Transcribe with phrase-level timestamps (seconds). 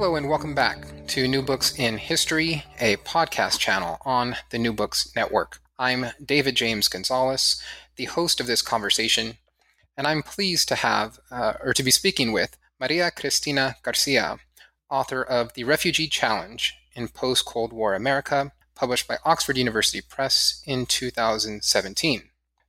[0.00, 4.72] Hello and welcome back to New Books in History, a podcast channel on the New
[4.72, 5.60] Books Network.
[5.78, 7.62] I'm David James Gonzales,
[7.96, 9.36] the host of this conversation,
[9.98, 14.38] and I'm pleased to have, uh, or to be speaking with, Maria Cristina Garcia,
[14.88, 20.62] author of The Refugee Challenge in Post Cold War America, published by Oxford University Press
[20.66, 22.22] in 2017.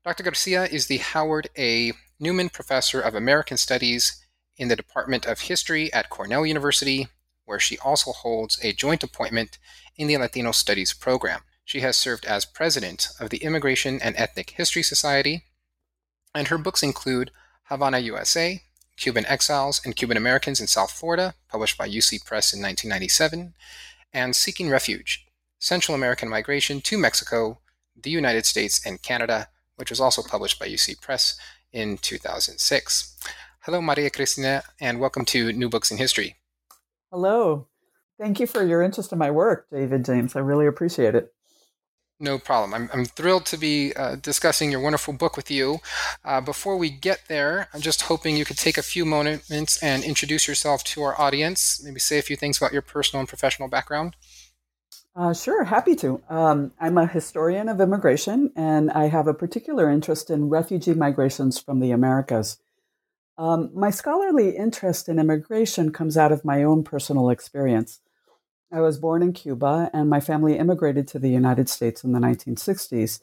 [0.04, 0.24] Dr.
[0.24, 1.94] Garcia is the Howard A.
[2.20, 4.22] Newman Professor of American Studies
[4.58, 7.08] in the Department of History at Cornell University
[7.52, 9.58] where she also holds a joint appointment
[9.98, 11.42] in the Latino Studies program.
[11.66, 15.44] She has served as president of the Immigration and Ethnic History Society,
[16.34, 17.30] and her books include
[17.64, 18.62] Havana, USA,
[18.96, 23.54] Cuban Exiles and Cuban Americans in South Florida, published by UC Press in 1997,
[24.14, 25.28] and Seeking Refuge
[25.60, 27.60] Central American Migration to Mexico,
[28.02, 31.38] the United States, and Canada, which was also published by UC Press
[31.74, 33.20] in 2006.
[33.66, 36.38] Hello, Maria Cristina, and welcome to New Books in History.
[37.12, 37.68] Hello.
[38.18, 40.36] Thank you for your interest in my work, David James.
[40.36, 41.34] I really appreciate it.
[42.22, 42.74] No problem.
[42.74, 45.80] I'm, I'm thrilled to be uh, discussing your wonderful book with you.
[46.24, 50.04] Uh, before we get there, I'm just hoping you could take a few moments and
[50.04, 51.82] introduce yourself to our audience.
[51.84, 54.16] Maybe say a few things about your personal and professional background.
[55.16, 56.22] Uh, sure, happy to.
[56.30, 61.60] Um, I'm a historian of immigration, and I have a particular interest in refugee migrations
[61.60, 62.60] from the Americas.
[63.42, 68.00] Um, my scholarly interest in immigration comes out of my own personal experience.
[68.72, 72.20] I was born in Cuba, and my family immigrated to the United States in the
[72.20, 73.20] 1960s.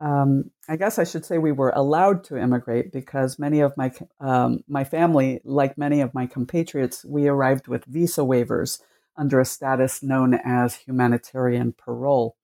[0.00, 3.90] Um, I guess I should say we were allowed to immigrate because many of my
[4.20, 8.80] um, my family, like many of my compatriots, we arrived with visa waivers
[9.16, 12.36] under a status known as humanitarian parole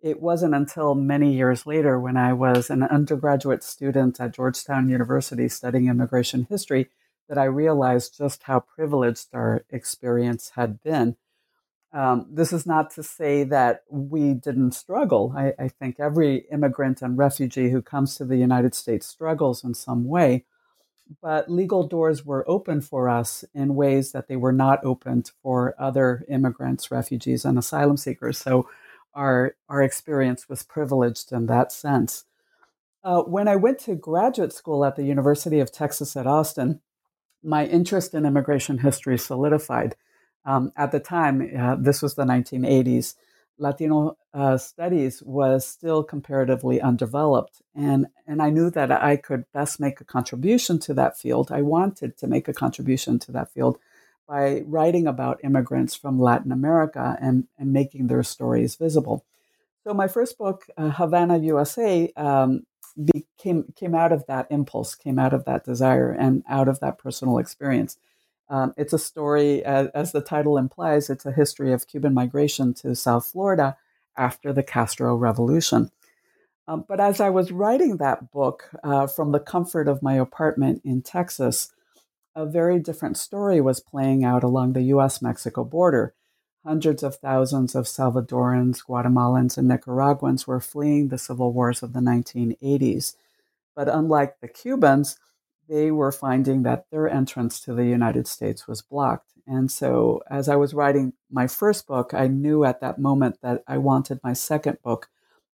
[0.00, 5.48] it wasn't until many years later when I was an undergraduate student at Georgetown University
[5.48, 6.88] studying immigration history
[7.28, 11.16] that I realized just how privileged our experience had been.
[11.92, 15.34] Um, this is not to say that we didn't struggle.
[15.36, 19.72] I, I, think every immigrant and refugee who comes to the United States struggles in
[19.72, 20.44] some way.
[21.22, 25.74] But legal doors were open for us in ways that they were not opened for
[25.78, 28.36] other immigrants, refugees, and asylum seekers.
[28.36, 28.68] So
[29.18, 32.24] our our experience was privileged in that sense.
[33.02, 36.80] Uh, when I went to graduate school at the University of Texas at Austin,
[37.42, 39.96] my interest in immigration history solidified.
[40.44, 43.14] Um, at the time, uh, this was the 1980s.
[43.58, 49.80] Latino uh, studies was still comparatively undeveloped, and and I knew that I could best
[49.80, 51.50] make a contribution to that field.
[51.50, 53.78] I wanted to make a contribution to that field
[54.28, 59.24] by writing about immigrants from Latin America and, and making their stories visible.
[59.84, 62.64] So my first book, uh, Havana, USA, um,
[63.02, 66.98] became came out of that impulse, came out of that desire, and out of that
[66.98, 67.96] personal experience.
[68.50, 72.72] Um, it's a story, as, as, the title implies, it's a history of Cuban migration
[72.74, 73.76] to South Florida
[74.16, 75.90] after the Castro Revolution.
[76.66, 80.82] Um, but as I was writing that book uh, from the comfort of my apartment
[80.84, 81.72] in Texas,
[82.34, 86.14] a very different story was playing out along the US Mexico border.
[86.64, 92.00] Hundreds of thousands of Salvadorans, Guatemalans, and Nicaraguans were fleeing the civil wars of the
[92.00, 93.14] 1980s.
[93.74, 95.18] But unlike the Cubans,
[95.68, 99.32] they were finding that their entrance to the United States was blocked.
[99.46, 103.62] And so, as I was writing my first book, I knew at that moment that
[103.66, 105.08] I wanted my second book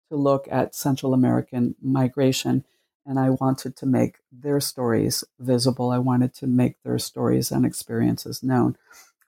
[0.08, 2.64] to look at Central American migration
[3.06, 5.91] and I wanted to make their stories visible.
[5.91, 8.77] I wanted to make their stories and experiences known.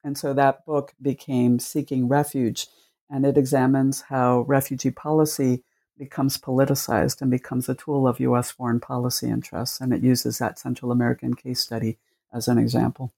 [0.02, 2.68] And so that book became Seeking Refuge,
[3.10, 5.64] and it examines how refugee policy
[5.98, 8.50] becomes politicized and becomes a tool of U.S.
[8.50, 9.80] foreign policy interests.
[9.80, 11.98] And it uses that Central American case study
[12.32, 13.12] as an example.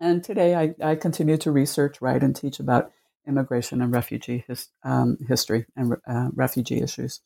[0.00, 2.92] And today I, I continue to research, write, and teach about
[3.26, 7.20] immigration and refugee his, um, history and uh, refugee issues.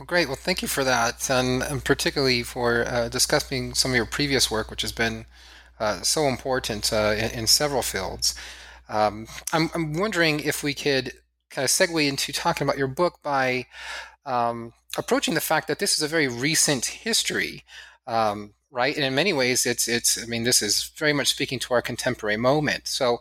[0.00, 0.28] Well, great.
[0.28, 4.50] Well, thank you for that, and, and particularly for uh, discussing some of your previous
[4.50, 5.26] work, which has been
[5.78, 8.34] uh, so important uh, in, in, several fields.
[8.88, 11.12] Um, I'm, I'm, wondering if we could
[11.50, 13.66] kind of segue into talking about your book by
[14.24, 17.62] um, approaching the fact that this is a very recent history.
[18.06, 20.16] Um, right, and in many ways, it's it's.
[20.16, 22.88] I mean, this is very much speaking to our contemporary moment.
[22.88, 23.18] So,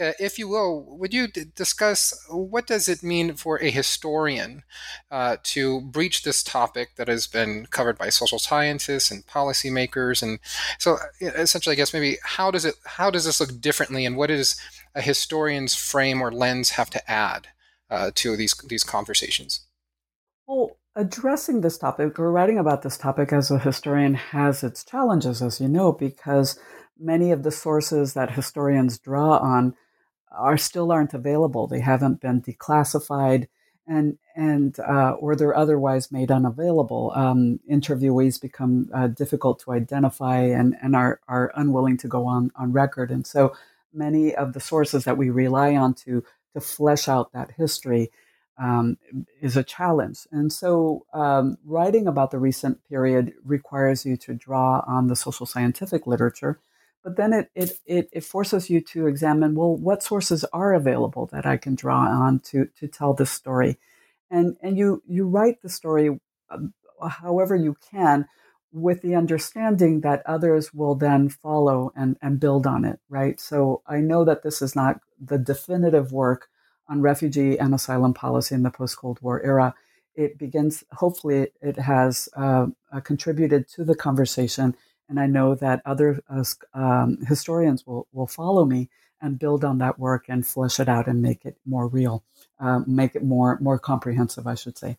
[0.00, 4.62] uh, if you will, would you d- discuss what does it mean for a historian
[5.10, 10.22] uh, to breach this topic that has been covered by social scientists and policymakers?
[10.22, 10.38] And
[10.78, 14.16] so, uh, essentially, I guess maybe how does it how does this look differently, and
[14.16, 14.58] what does
[14.94, 17.48] a historian's frame or lens have to add
[17.90, 19.66] uh, to these these conversations?
[20.46, 25.42] Well, addressing this topic or writing about this topic as a historian has its challenges,
[25.42, 26.58] as you know, because
[26.98, 29.74] many of the sources that historians draw on
[30.30, 31.66] are still aren't available.
[31.66, 33.48] They haven't been declassified,
[33.86, 37.12] and and uh, or they're otherwise made unavailable.
[37.14, 42.50] Um, interviewees become uh, difficult to identify and and are are unwilling to go on
[42.56, 43.10] on record.
[43.10, 43.54] And so
[43.92, 46.24] many of the sources that we rely on to
[46.54, 48.10] to flesh out that history
[48.58, 48.96] um,
[49.40, 50.26] is a challenge.
[50.30, 55.46] And so, um, writing about the recent period requires you to draw on the social
[55.46, 56.60] scientific literature
[57.04, 61.26] but then it, it, it, it, forces you to examine well what sources are available
[61.32, 63.78] that i can draw on to, to tell this story?
[64.30, 66.18] And, and you, you write the story
[66.50, 66.74] um,
[67.06, 68.26] however you can
[68.72, 73.40] with the understanding that others will then follow and, and build on it right?
[73.40, 76.48] So i know that this is not the definitive work
[76.88, 79.74] on refugee and asylum policy in the post-cold war era.
[80.14, 84.76] It begins hopefully it has uh, uh, contributed to the conversation
[85.12, 86.42] and I know that other uh,
[86.72, 88.88] um, historians will, will follow me
[89.20, 92.24] and build on that work and flesh it out and make it more real,
[92.58, 94.96] uh, make it more more comprehensive, I should say.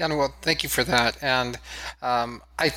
[0.00, 1.16] Yeah, well, thank you for that.
[1.22, 1.58] And
[2.02, 2.72] um, I,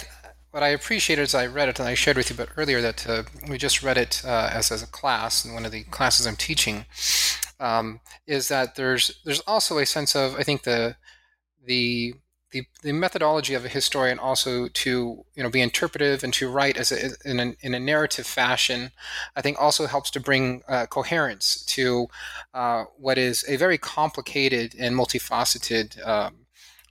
[0.52, 3.10] what I appreciated as I read it, and I shared with you but earlier that
[3.10, 6.28] uh, we just read it uh, as as a class in one of the classes
[6.28, 6.86] I'm teaching,
[7.60, 10.98] um, is that there's there's also a sense of I think the
[11.66, 12.14] the
[12.52, 16.78] the, the methodology of a historian also to you know be interpretive and to write
[16.78, 18.92] as a, in, a, in a narrative fashion
[19.36, 22.08] i think also helps to bring uh, coherence to
[22.54, 26.48] uh, what is a very complicated and multifaceted um,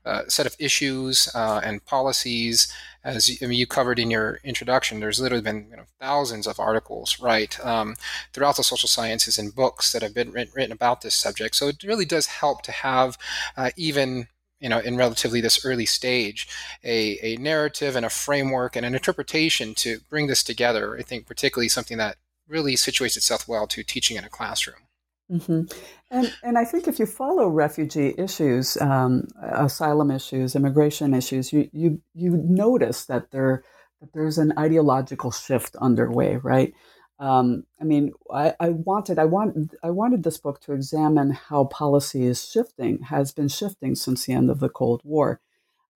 [0.07, 2.73] uh, set of issues uh, and policies.
[3.03, 6.47] As you, I mean, you, covered in your introduction there's literally been you know, thousands
[6.47, 7.97] of articles right um,
[8.33, 11.57] throughout the social sciences and books that have been written, written about this subject.
[11.57, 13.19] So it really does help to have
[13.57, 14.29] uh, even
[14.61, 16.49] you know, in relatively this early stage,
[16.83, 20.97] a, a narrative and a framework and an interpretation to bring this together.
[20.97, 22.17] I think particularly something that
[22.49, 24.87] really situates itself well to teaching in a classroom.
[25.31, 25.63] Mm-hmm.
[26.11, 31.69] And and I think if you follow refugee issues, um, asylum issues, immigration issues, you
[31.73, 33.65] you you notice that there
[34.01, 36.73] that there's an ideological shift underway, right?
[37.19, 41.65] Um, I mean, I, I, wanted I want I wanted this book to examine how
[41.65, 45.41] policy is shifting, has been shifting since the end of the Cold War.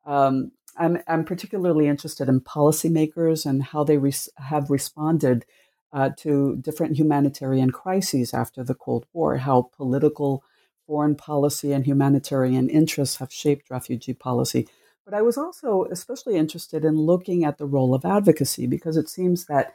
[0.06, 3.98] Um, I'm, I'm particularly interested in policymakers and how they
[4.38, 5.44] have responded
[5.92, 10.42] uh, to different humanitarian crises after the Cold War, how political,
[10.86, 14.68] foreign policy, and humanitarian interests have shaped refugee policy.
[15.04, 19.08] But I was also especially interested in looking at the role of advocacy because it
[19.08, 19.74] seems that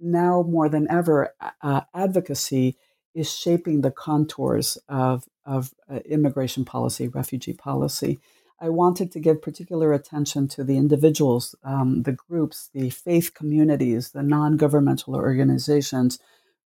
[0.00, 2.76] now more than ever, uh, advocacy
[3.14, 8.18] is shaping the contours of, of uh, immigration policy, refugee policy.
[8.60, 14.10] I wanted to give particular attention to the individuals, um, the groups, the faith communities,
[14.10, 16.18] the non governmental organizations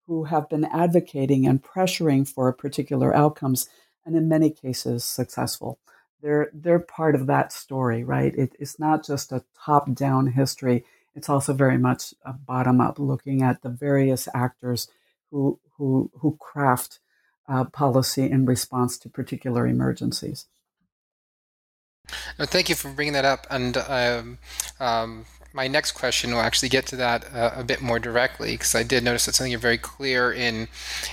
[0.06, 3.68] who have been advocating and pressuring for particular outcomes,
[4.06, 5.80] and in many cases, successful.
[6.22, 8.34] They're, they're part of that story, right?
[8.36, 10.86] It, it's not just a top down history
[11.18, 12.14] it's also very much
[12.46, 14.88] bottom up, looking at the various actors
[15.32, 17.00] who who who craft
[17.50, 20.46] uh, policy in response to particular emergencies.
[22.38, 23.48] No, thank you for bringing that up.
[23.50, 24.38] And um,
[24.80, 28.76] um, my next question will actually get to that uh, a bit more directly because
[28.76, 30.68] I did notice that something you're very clear in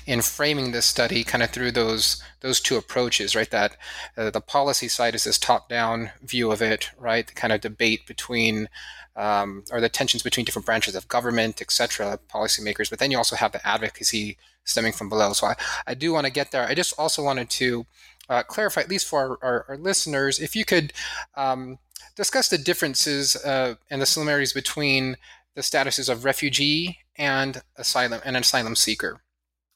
[0.07, 3.51] in framing this study kind of through those those two approaches, right?
[3.51, 3.77] That
[4.17, 7.27] uh, the policy side is this top-down view of it, right?
[7.27, 8.69] The kind of debate between
[9.17, 12.91] um, or the tensions between different branches of government, et cetera, policymakers.
[12.91, 15.33] But then you also have the advocacy stemming from below.
[15.33, 15.55] So I,
[15.87, 16.67] I do want to get there.
[16.67, 17.87] I just also wanted to
[18.29, 20.93] uh, clarify, at least for our, our, our listeners, if you could
[21.37, 21.79] um,
[22.17, 25.17] discuss the differences uh, and the similarities between
[25.55, 29.21] the statuses of refugee and asylum and an asylum seeker.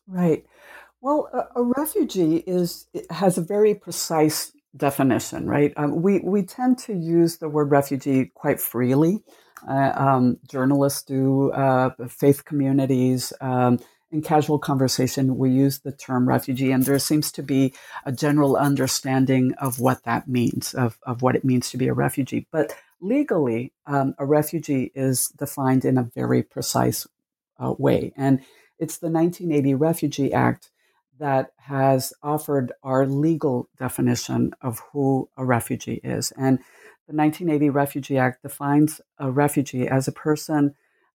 [0.07, 0.45] Right.
[1.00, 5.73] Well, a, a refugee is has a very precise definition, right?
[5.77, 9.21] Um, we we tend to use the word refugee quite freely.
[9.67, 16.29] Uh, um, journalists do, uh, faith communities, um, in casual conversation, we use the term
[16.29, 17.75] refugee, and there seems to be
[18.07, 21.93] a general understanding of what that means, of, of what it means to be a
[21.93, 22.47] refugee.
[22.51, 27.07] But legally, um, a refugee is defined in a very precise
[27.63, 28.13] uh, way.
[28.17, 28.41] And
[28.79, 30.71] it's the 1980 Refugee Act
[31.19, 36.33] that has offered our legal definition of who a refugee is.
[36.33, 36.59] And
[37.07, 40.75] the 1980 Refugee Act defines a refugee as a person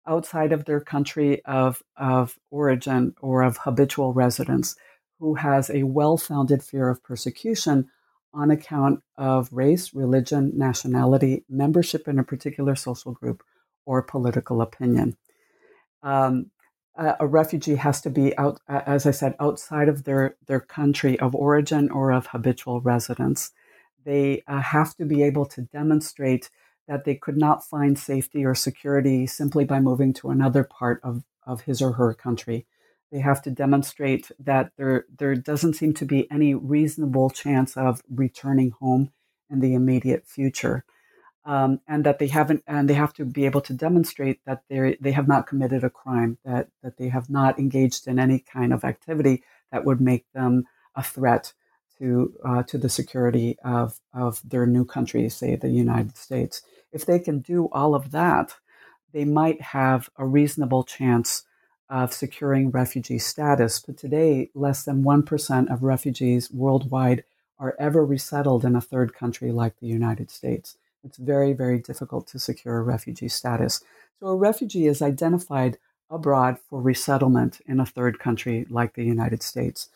[0.08, 4.76] outside of their country of, of origin or of habitual residence
[5.20, 7.90] who has a well founded fear of persecution
[8.34, 13.44] on account of race, religion, nationality, membership in a particular social group,
[13.86, 15.18] or political opinion.
[16.04, 16.52] Um,
[17.20, 21.34] a refugee has to be out, as I said, outside of their, their country of
[21.34, 23.52] origin or of habitual residence.
[24.04, 26.50] They uh, have to be able to demonstrate
[26.88, 31.24] that they could not find safety or security simply by moving to another part of,
[31.46, 32.66] of his or her country.
[33.12, 38.02] They have to demonstrate that there, there doesn't seem to be any reasonable chance of
[38.10, 39.12] returning home
[39.50, 40.84] in the immediate future
[41.46, 44.98] um, and that they haven't, and they have to be able to demonstrate that they
[45.00, 48.74] they have not committed a crime, that that they have not engaged in any kind
[48.74, 50.66] of activity that would make them
[50.96, 51.54] a threat
[51.98, 56.62] to uh, to the security of of their new country, say the United States.
[56.92, 58.56] If they can do all of that,
[59.14, 61.44] they might have a reasonable chance
[61.90, 63.80] of securing refugee status.
[63.80, 67.24] But today, less than one percent of refugees worldwide
[67.58, 72.28] are ever resettled in a third country like the United States it's very, very difficult
[72.28, 73.84] to secure refugee status.
[74.20, 75.78] So a refugee is identified
[76.10, 79.90] abroad for resettlement in a third country like the United States.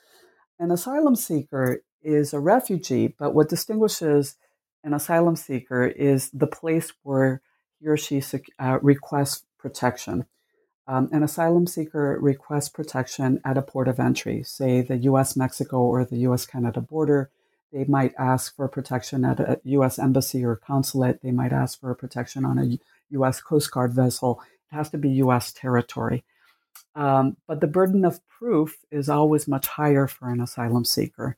[0.59, 4.35] An asylum seeker is a refugee, but what distinguishes
[4.83, 7.41] an asylum seeker is the place where
[7.79, 8.21] he or she
[8.59, 10.25] uh, requests protection.
[10.85, 15.79] Um, an asylum seeker requests protection at a port of entry, say the US Mexico
[15.79, 17.29] or the US Canada border
[17.73, 19.97] they might ask for protection at a U.S.
[19.97, 21.21] embassy or consulate.
[21.21, 22.77] They might ask for protection on a
[23.09, 23.41] U.S.
[23.41, 24.41] Coast Guard vessel.
[24.71, 25.51] It has to be U.S.
[25.51, 26.23] territory.
[26.95, 31.35] Um, but the burden of proof is always much higher for an asylum seeker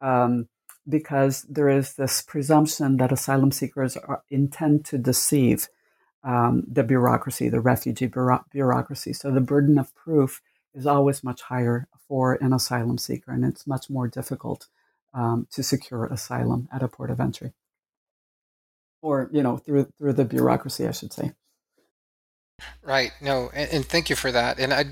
[0.00, 0.48] um,
[0.88, 5.68] because there is this presumption that asylum seekers are, intend to deceive
[6.22, 8.10] um, the bureaucracy, the refugee
[8.50, 9.12] bureaucracy.
[9.12, 10.40] So the burden of proof
[10.74, 14.68] is always much higher for an asylum seeker, and it's much more difficult
[15.14, 17.52] um, to secure asylum at a port of entry,
[19.02, 21.32] or you know through through the bureaucracy, I should say.
[22.82, 23.12] Right.
[23.20, 24.58] No, and, and, thank you for that.
[24.60, 24.84] And I,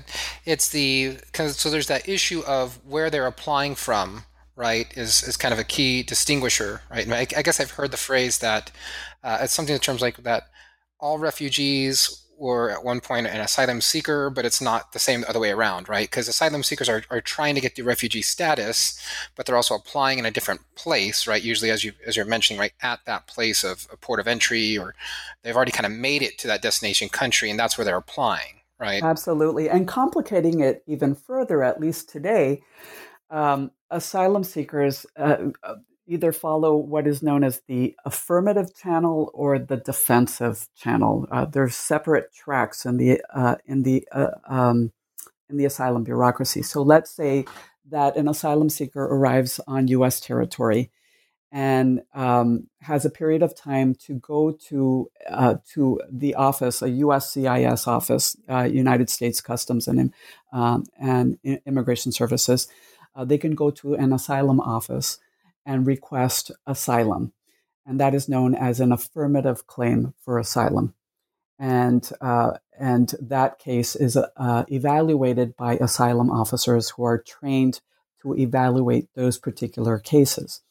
[0.45, 4.23] it's the so there's that issue of where they're applying from.
[4.55, 6.81] Right is is kind of a key distinguisher.
[6.91, 7.09] Right.
[7.11, 8.71] I, I guess I've heard the phrase that
[9.23, 10.43] uh, it's something in terms like that.
[10.99, 15.29] All refugees were at one point an asylum seeker, but it's not the same the
[15.29, 16.09] other way around, right?
[16.09, 18.99] Because asylum seekers are, are trying to get the refugee status,
[19.35, 21.43] but they're also applying in a different place, right?
[21.43, 24.77] Usually, as you as you're mentioning, right at that place of a port of entry,
[24.77, 24.95] or
[25.43, 28.61] they've already kind of made it to that destination country, and that's where they're applying,
[28.79, 29.03] right?
[29.03, 32.61] Absolutely, and complicating it even further, at least today,
[33.29, 35.05] um, asylum seekers.
[35.15, 35.49] Uh,
[36.07, 41.27] either follow what is known as the affirmative channel or the defensive channel.
[41.31, 44.91] Uh, there's separate tracks in the uh, in the uh, um,
[45.49, 46.61] in the asylum bureaucracy.
[46.61, 47.45] So let's say
[47.89, 50.19] that an asylum seeker arrives on U.S.
[50.19, 50.91] territory
[51.51, 56.87] and um, has a period of time to go to uh, to the office, a
[56.87, 60.13] USCIS office, uh, United States Customs and
[60.51, 62.67] um, and Immigration Services.
[63.15, 65.19] Uh, they can go to an asylum office
[65.65, 67.33] and request asylum.
[67.85, 70.93] And that is known as an affirmative claim for asylum.
[71.59, 77.81] And, uh, and that case is uh, evaluated by asylum officers who are trained
[78.21, 80.61] to evaluate those particular cases.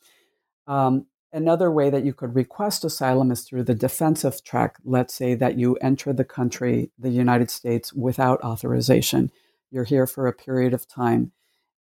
[0.67, 4.77] Um, another way that you could request asylum is through the defensive track.
[4.85, 9.31] Let's say that you enter the country, the United States, without authorization.
[9.71, 11.33] You're here for a period of time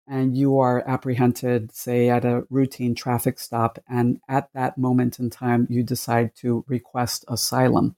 [0.07, 5.31] and you are apprehended, say, at a routine traffic stop, and at that moment in
[5.31, 7.97] time, you decide to request asylum.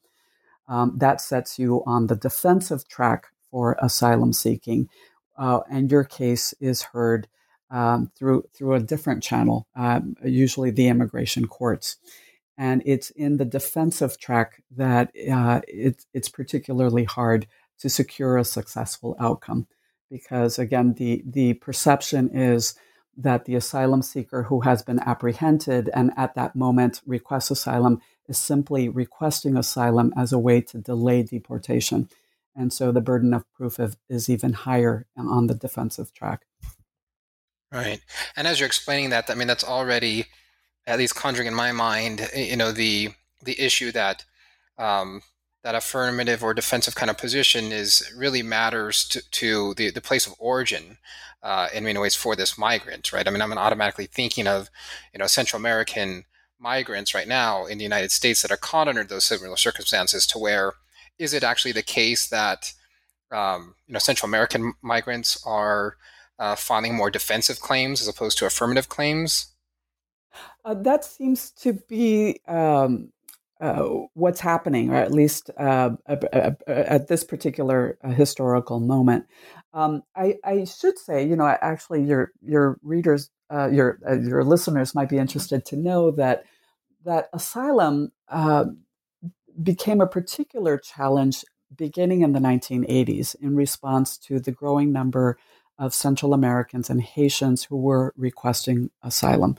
[0.68, 4.88] Um, that sets you on the defensive track for asylum seeking,
[5.36, 7.28] uh, and your case is heard
[7.70, 11.96] um, through through a different channel, um, usually the immigration courts.
[12.56, 17.48] And it's in the defensive track that uh, it, it's particularly hard
[17.80, 19.66] to secure a successful outcome
[20.10, 22.74] because again the the perception is
[23.16, 28.38] that the asylum seeker who has been apprehended and at that moment requests asylum is
[28.38, 32.08] simply requesting asylum as a way to delay deportation
[32.56, 36.42] And so the burden of proof is even higher on the defensive track.
[37.72, 38.00] Right.
[38.36, 40.26] And as you're explaining that, I mean, that's already
[40.86, 43.10] at least conjuring in my mind, you know, the
[43.42, 44.24] the issue that
[44.78, 45.20] um,
[45.64, 50.26] that affirmative or defensive kind of position is really matters to, to the, the place
[50.26, 50.98] of origin
[51.42, 53.26] uh, in many ways for this migrant, right?
[53.26, 54.70] I mean, I'm automatically thinking of,
[55.12, 56.24] you know, Central American
[56.58, 60.38] migrants right now in the United States that are caught under those similar circumstances to
[60.38, 60.74] where
[61.18, 62.74] is it actually the case that,
[63.30, 65.96] um, you know, Central American migrants are
[66.38, 69.46] uh, filing more defensive claims as opposed to affirmative claims?
[70.62, 73.12] Uh, that seems to be um,
[73.60, 73.84] uh,
[74.14, 79.26] what's happening, or at least uh, at this particular uh, historical moment.
[79.72, 84.44] Um, I, I, should say, you know, actually, your your readers, uh, your uh, your
[84.44, 86.44] listeners might be interested to know that
[87.04, 88.12] that asylum
[89.62, 91.44] became a particular challenge
[91.76, 95.38] beginning in the 1980s in response to the growing number
[95.78, 99.56] of Central Americans and Haitians who were requesting asylum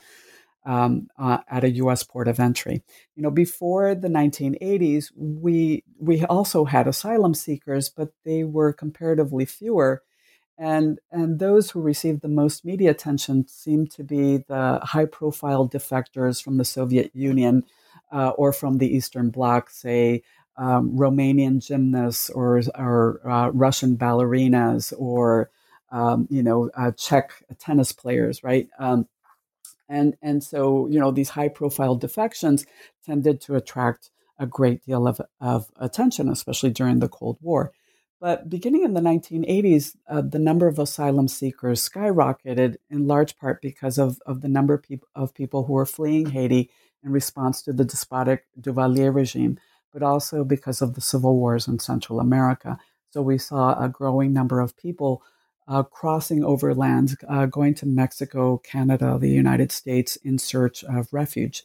[0.66, 2.02] um, uh, at a U.S.
[2.02, 2.82] port of entry.
[3.14, 9.46] You know, before the 1980s, we we also had asylum seekers, but they were comparatively
[9.46, 10.02] fewer,
[10.58, 16.42] and and those who received the most media attention seemed to be the high-profile defectors
[16.42, 17.64] from the Soviet Union
[18.12, 20.22] uh, or from the Eastern Bloc, say.
[20.58, 25.50] Um, Romanian gymnasts or, or uh, Russian ballerinas or
[25.92, 28.66] um, you know uh, Czech tennis players, right?
[28.78, 29.06] Um,
[29.88, 32.66] and and so you know these high profile defections
[33.04, 37.72] tended to attract a great deal of, of attention especially during the cold war.
[38.20, 43.60] But beginning in the 1980s uh, the number of asylum seekers skyrocketed in large part
[43.60, 46.70] because of, of the number of, peop- of people who were fleeing haiti
[47.04, 49.58] in response to the despotic duvalier regime
[49.92, 52.78] but also because of the civil wars in central america.
[53.10, 55.22] So we saw a growing number of people
[55.68, 61.64] uh, crossing overland, uh, going to Mexico, Canada, the United States in search of refuge.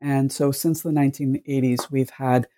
[0.00, 2.48] And so since the 1980s, we've had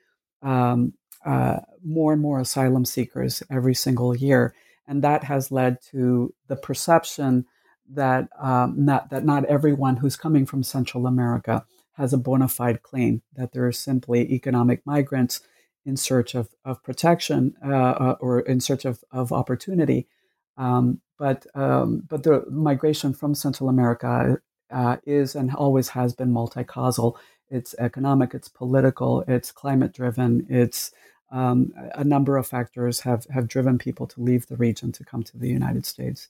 [0.42, 4.54] um, uh, more and more asylum seekers every single year.
[4.86, 7.46] And that has led to the perception
[7.90, 12.82] that, um, not, that not everyone who's coming from Central America has a bona fide
[12.82, 15.40] claim, that they're simply economic migrants
[15.86, 20.06] in search of, of protection uh, uh, or in search of, of opportunity
[20.56, 24.38] um, but um, but the migration from Central America
[24.70, 27.18] uh, is and always has been multi-causal.
[27.50, 30.46] It's economic, it's political, it's climate driven.
[30.48, 30.92] It's
[31.30, 35.22] um, a number of factors have have driven people to leave the region to come
[35.24, 36.28] to the United States.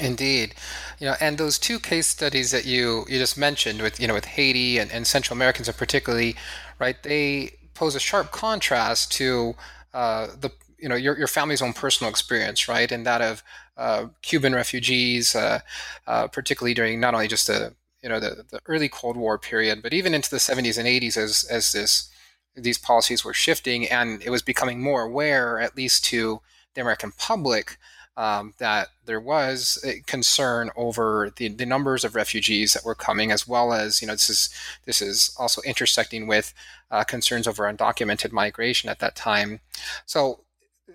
[0.00, 0.56] Indeed,
[0.98, 4.14] you know, and those two case studies that you you just mentioned with you know
[4.14, 6.36] with Haiti and, and Central Americans, in particularly,
[6.80, 7.00] right?
[7.02, 9.54] They pose a sharp contrast to
[9.92, 10.50] uh, the
[10.84, 13.42] you know your, your family's own personal experience, right, and that of
[13.78, 15.60] uh, Cuban refugees, uh,
[16.06, 19.82] uh, particularly during not only just the you know the, the early Cold War period,
[19.82, 22.10] but even into the 70s and 80s as as this
[22.54, 26.42] these policies were shifting and it was becoming more aware, at least to
[26.74, 27.78] the American public,
[28.18, 33.32] um, that there was a concern over the, the numbers of refugees that were coming,
[33.32, 34.50] as well as you know this is
[34.84, 36.52] this is also intersecting with
[36.90, 39.60] uh, concerns over undocumented migration at that time.
[40.04, 40.40] So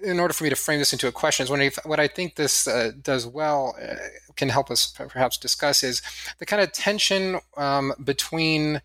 [0.04, 2.36] in order for me to frame this into a question, is when what I think
[2.36, 3.96] this uh, does well uh,
[4.36, 6.02] can help us perhaps discuss is
[6.40, 8.82] the kind of tension um, between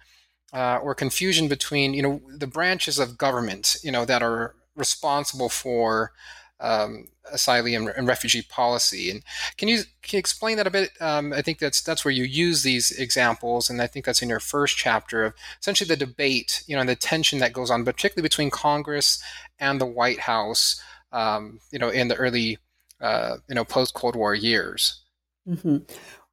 [0.53, 5.49] uh, or confusion between you know the branches of government you know that are responsible
[5.49, 6.13] for
[6.61, 9.11] um, asylum and, and, refugee policy.
[9.11, 9.23] And
[9.57, 10.91] can you, can you explain that a bit?
[11.01, 14.29] Um, I think that's that's where you use these examples, and I think that's in
[14.29, 17.85] your first chapter of essentially the debate, you know, and the tension that goes on,
[17.85, 19.23] particularly between Congress
[19.59, 20.81] and the White House
[21.15, 22.59] um, you know, in the early,
[23.01, 25.01] uh, you know, post Cold War years.
[25.49, 25.79] Mm-hmm.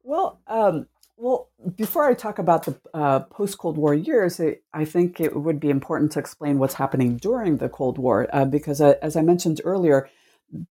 [0.02, 4.40] Well, um, well, before I talk about the uh, post Cold War years,
[4.74, 8.44] I think it would be important to explain what's happening during the Cold War, uh,
[8.44, 10.10] because uh, as I mentioned earlier,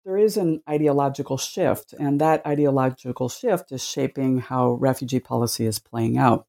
[0.04, 5.80] there is an ideological shift, and that ideological shift is shaping how refugee policy is
[5.80, 6.46] playing out.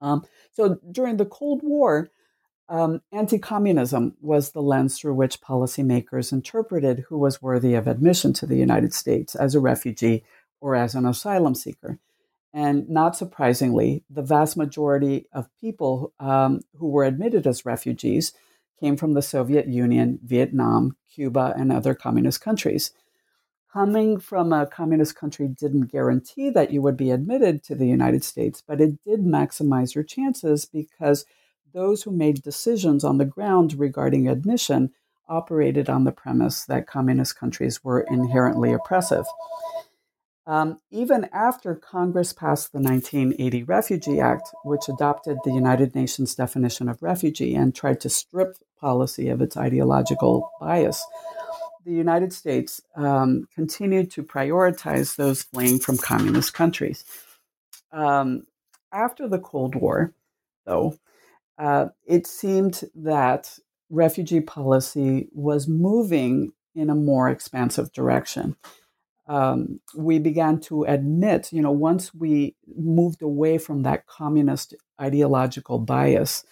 [0.00, 2.10] Um, so during the Cold War,
[2.72, 8.32] um, Anti communism was the lens through which policymakers interpreted who was worthy of admission
[8.32, 10.24] to the United States as a refugee
[10.58, 11.98] or as an asylum seeker.
[12.54, 18.32] And not surprisingly, the vast majority of people um, who were admitted as refugees
[18.80, 22.92] came from the Soviet Union, Vietnam, Cuba, and other communist countries.
[23.70, 28.24] Coming from a communist country didn't guarantee that you would be admitted to the United
[28.24, 31.26] States, but it did maximize your chances because
[31.72, 34.90] those who made decisions on the ground regarding admission
[35.28, 39.24] operated on the premise that communist countries were inherently oppressive.
[40.46, 46.88] Um, even after Congress passed the 1980 Refugee Act, which adopted the United Nations definition
[46.88, 51.04] of refugee and tried to strip policy of its ideological bias,
[51.84, 57.04] the United States um, continued to prioritize those fleeing from communist countries.
[57.92, 58.44] Um,
[58.92, 60.12] after the Cold War,
[60.66, 60.98] though,
[61.62, 63.56] uh, it seemed that
[63.88, 68.56] refugee policy was moving in a more expansive direction.
[69.28, 75.78] Um, we began to admit, you know, once we moved away from that communist ideological
[75.78, 76.44] bias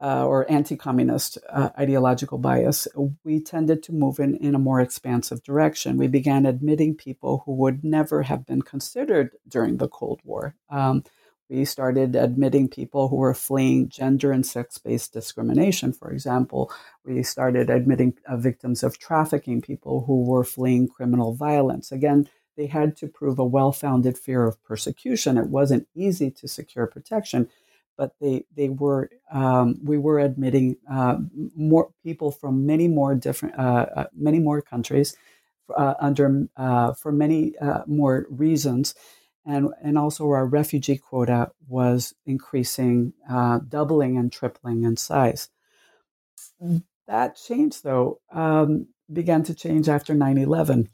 [0.00, 2.86] uh, or anti communist uh, ideological bias,
[3.24, 5.96] we tended to move in, in a more expansive direction.
[5.96, 10.54] We began admitting people who would never have been considered during the Cold War.
[10.70, 11.02] Um,
[11.50, 16.70] we started admitting people who were fleeing gender and sex based discrimination, for example.
[17.04, 21.90] We started admitting uh, victims of trafficking, people who were fleeing criminal violence.
[21.90, 25.36] Again, they had to prove a well founded fear of persecution.
[25.36, 27.48] It wasn't easy to secure protection,
[27.98, 31.16] but they, they were, um, we were admitting uh,
[31.56, 35.16] more people from many more different, uh, uh many more countries
[35.76, 37.54] uh, under, uh, for many
[37.86, 38.94] more reasons
[39.44, 45.48] and, and also our refugee quota was increasing, uh, doubling and tripling in size.
[47.06, 50.88] That change, though, um, began to change after 9 11.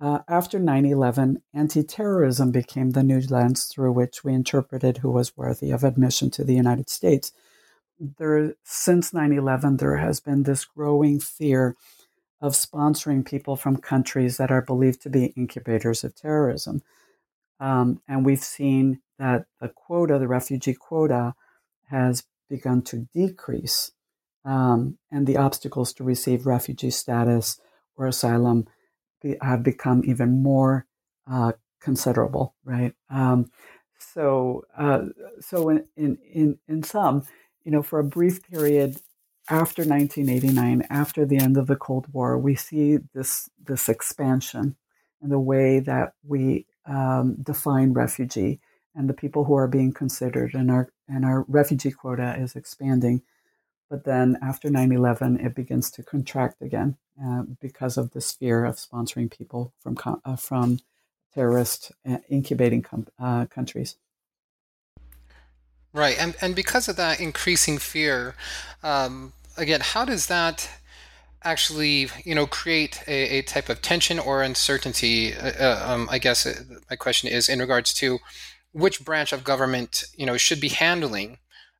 [0.00, 5.10] Uh, after 9 11, anti terrorism became the new lens through which we interpreted who
[5.10, 7.32] was worthy of admission to the United States.
[7.98, 11.74] There, since 9 11, there has been this growing fear
[12.40, 16.82] of sponsoring people from countries that are believed to be incubators of terrorism.
[17.60, 21.34] Um, and we've seen that the quota, the refugee quota,
[21.90, 23.92] has begun to decrease.
[24.44, 27.60] Um, and the obstacles to receive refugee status
[27.96, 28.66] or asylum
[29.20, 30.86] be, have become even more
[31.30, 32.94] uh, considerable, right?
[33.10, 33.50] Um,
[33.98, 35.06] so, uh,
[35.40, 37.24] so in, in, in, in some,
[37.64, 38.96] you know, for a brief period
[39.50, 44.76] after 1989, after the end of the Cold War, we see this, this expansion
[45.20, 48.60] in the way that we um, define refugee
[48.94, 53.22] and the people who are being considered, and our and our refugee quota is expanding.
[53.88, 58.76] But then after 9/11, it begins to contract again uh, because of this fear of
[58.76, 60.80] sponsoring people from uh, from
[61.32, 62.84] terrorist uh, incubating
[63.18, 63.96] uh, countries.
[65.92, 68.34] Right, and and because of that increasing fear,
[68.82, 70.68] um, again, how does that
[71.44, 75.34] actually, you know, create a, a type of tension or uncertainty?
[75.34, 76.54] Uh, uh um, I guess uh,
[76.90, 78.18] my question is in regards to
[78.72, 81.38] which branch of government, you know, should be handling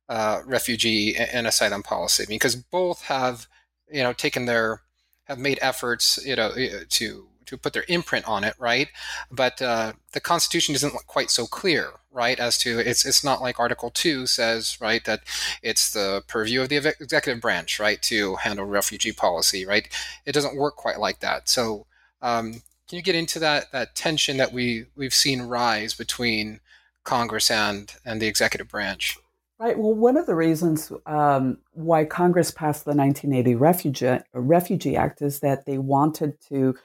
[0.09, 3.47] uh, refugee and asylum policy, because both have,
[3.91, 4.81] you know, taken their
[5.25, 6.51] have made efforts, you know,
[6.89, 8.89] to to put their imprint on it, right?
[9.31, 12.39] But uh, the Constitution isn't quite so clear, right?
[12.39, 15.21] As to it's it's not like Article Two says, right, that
[15.63, 19.87] it's the purview of the executive branch, right, to handle refugee policy, right?
[20.25, 21.49] It doesn't work quite like that.
[21.49, 21.87] So,
[22.21, 26.59] um, can you get into that that tension that we we've seen rise between
[27.03, 29.17] Congress and and the executive branch?
[29.59, 29.77] Right.
[29.77, 35.41] Well, one of the reasons um, why Congress passed the 1980 Refugee, Refugee Act is
[35.41, 36.75] that they wanted to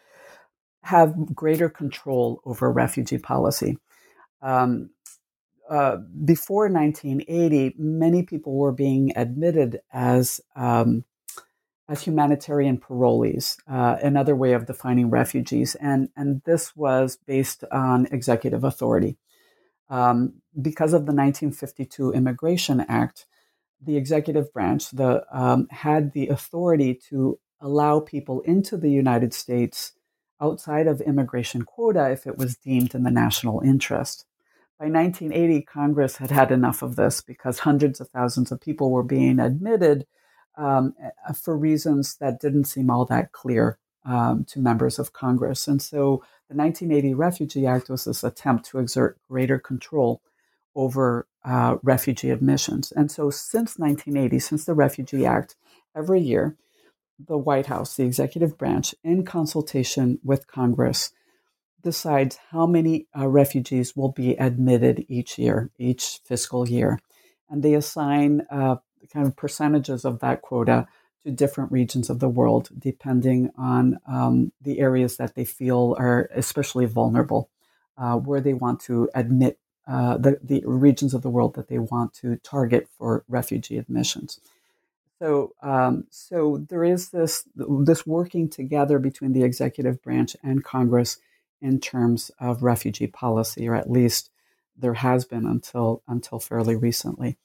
[0.85, 3.79] have greater control over refugee policy.
[4.43, 4.91] Um,
[5.69, 11.05] uh, before 1980, many people were being admitted as um,
[11.89, 18.07] as humanitarian parolees, uh, another way of defining refugees, and and this was based on
[18.13, 19.17] executive authority.
[19.89, 23.27] Um, because of the 1952 Immigration Act,
[23.83, 29.93] the executive branch the, um, had the authority to allow people into the United States
[30.45, 34.27] outside of immigration quota if it was deemed in the national interest.
[34.79, 39.05] By 1980, Congress had had enough of this because hundreds of thousands of people were
[39.05, 40.07] being admitted
[40.57, 45.67] um, eh, for reasons that didn't seem all that clear um, to members of Congress.
[45.67, 50.21] And so the 1980 Refugee Act was this attempt to exert greater control
[50.75, 52.93] over uh, refugee admissions.
[52.93, 55.57] And so since 1980, since the Refugee Act,
[55.97, 56.57] every year,
[57.19, 61.13] the White House, the executive branch, in consultation with Congress,
[61.83, 66.99] decides how many uh, refugees will be admitted each year, each fiscal year.
[67.49, 68.77] And they assign uh,
[69.13, 70.89] kind of percentages of that quota
[71.25, 76.29] to different regions of the world, depending on um, the areas that they feel are
[76.35, 77.51] especially vulnerable,
[77.97, 81.79] uh, where they want to admit uh, the, the regions of the world that they
[81.79, 84.41] want to target for refugee admissions.
[85.25, 91.17] So, um, so there is this this working together between the executive branch and Congress
[91.63, 94.29] in terms of refugee policy, or at least
[94.77, 97.39] there has been until until fairly recently.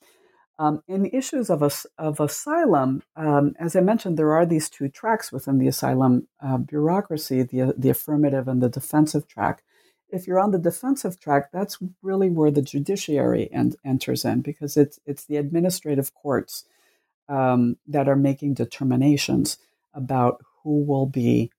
[0.57, 1.63] Um, in issues of,
[1.97, 6.57] of asylum, um, as I mentioned, there are these two tracks within the asylum uh,
[6.57, 9.63] bureaucracy the, the affirmative and the defensive track.
[10.09, 14.75] If you're on the defensive track, that's really where the judiciary en- enters in because
[14.75, 16.65] it's, it's the administrative courts
[17.29, 19.57] um, that are making determinations
[19.93, 21.51] about who will be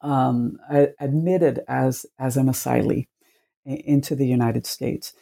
[0.00, 0.58] um,
[0.98, 3.06] admitted as, as an asylee
[3.64, 5.12] into the United States.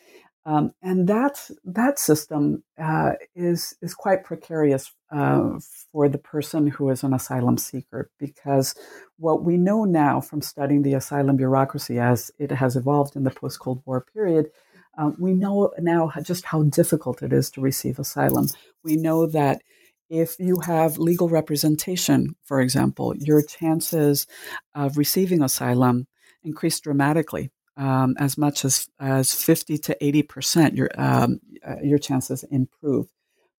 [0.48, 5.58] Um, and that that system uh, is is quite precarious uh,
[5.92, 8.74] for the person who is an asylum seeker because
[9.18, 13.30] what we know now from studying the asylum bureaucracy as it has evolved in the
[13.30, 14.50] post Cold War period,
[14.98, 18.48] uh, we know now just how difficult it is to receive asylum.
[18.82, 19.62] We know that
[20.10, 24.26] if you have legal representation, for example, your chances
[24.74, 26.06] of receiving asylum
[26.42, 32.42] increase dramatically um, as much as, as 50 to 80%, your, um, uh, your chances
[32.50, 33.06] improve.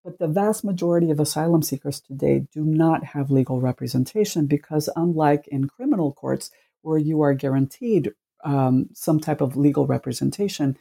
[0.04, 5.48] But the vast majority of asylum seekers today do not have legal representation because, unlike
[5.48, 8.12] in criminal courts, where you are guaranteed
[8.44, 10.78] um, some type of legal representation,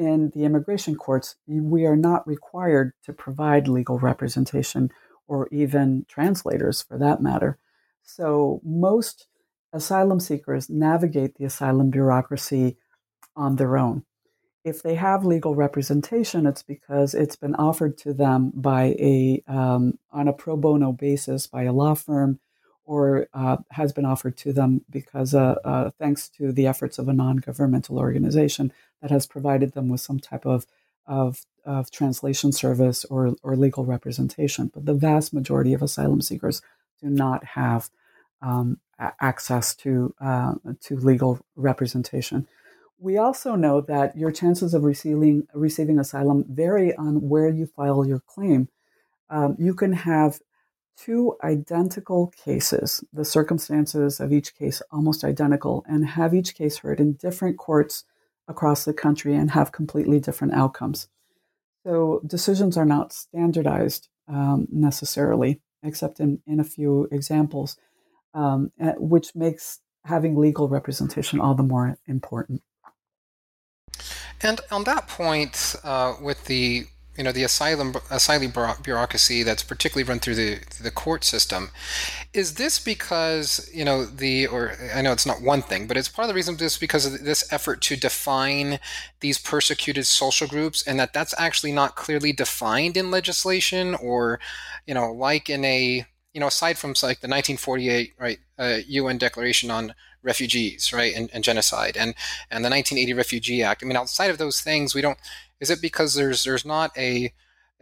[0.00, 4.90] in the immigration courts, we are not required to provide legal representation
[5.28, 7.58] or even translators for that matter.
[8.02, 9.26] So, most
[9.74, 12.78] asylum seekers navigate the asylum bureaucracy
[13.36, 14.04] on their own.
[14.64, 19.98] If they have legal representation, it's because it's been offered to them by a um,
[20.10, 22.40] on a pro bono basis by a law firm,
[22.90, 27.06] or uh, has been offered to them because, uh, uh, thanks to the efforts of
[27.06, 30.66] a non-governmental organization that has provided them with some type of
[31.06, 34.70] of, of translation service or, or legal representation.
[34.74, 36.62] But the vast majority of asylum seekers
[37.00, 37.90] do not have
[38.42, 38.80] um,
[39.20, 42.48] access to uh, to legal representation.
[42.98, 48.04] We also know that your chances of receiving receiving asylum vary on where you file
[48.04, 48.68] your claim.
[49.30, 50.40] Um, you can have
[50.96, 57.00] two identical cases, the circumstances of each case almost identical, and have each case heard
[57.00, 58.04] in different courts
[58.48, 61.08] across the country and have completely different outcomes.
[61.84, 67.76] So decisions are not standardized um, necessarily, except in, in a few examples
[68.34, 72.62] um, which makes having legal representation all the more important.
[74.42, 80.08] And on that point, uh, with the you know the asylum asylum bureaucracy that's particularly
[80.08, 81.70] run through the the court system,
[82.32, 86.08] is this because you know the or I know it's not one thing, but it's
[86.08, 88.78] part of the reason this because of this effort to define
[89.20, 94.40] these persecuted social groups, and that that's actually not clearly defined in legislation, or
[94.86, 99.18] you know like in a you know, aside from like the 1948 right uh, UN
[99.18, 102.14] Declaration on Refugees, right, and, and, genocide, and
[102.50, 103.82] and the 1980 Refugee Act.
[103.82, 105.18] I mean, outside of those things, we don't.
[105.60, 107.32] Is it because there's there's not a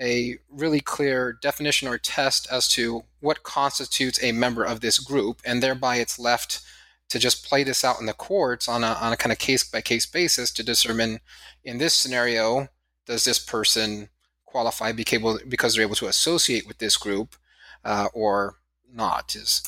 [0.00, 5.40] a really clear definition or test as to what constitutes a member of this group,
[5.44, 6.60] and thereby it's left
[7.08, 9.64] to just play this out in the courts on a on a kind of case
[9.64, 11.20] by case basis to determine
[11.64, 12.68] in this scenario
[13.06, 14.08] does this person
[14.44, 17.36] qualify because they're able to associate with this group
[17.84, 18.56] uh, or
[18.92, 19.34] not?
[19.34, 19.62] Is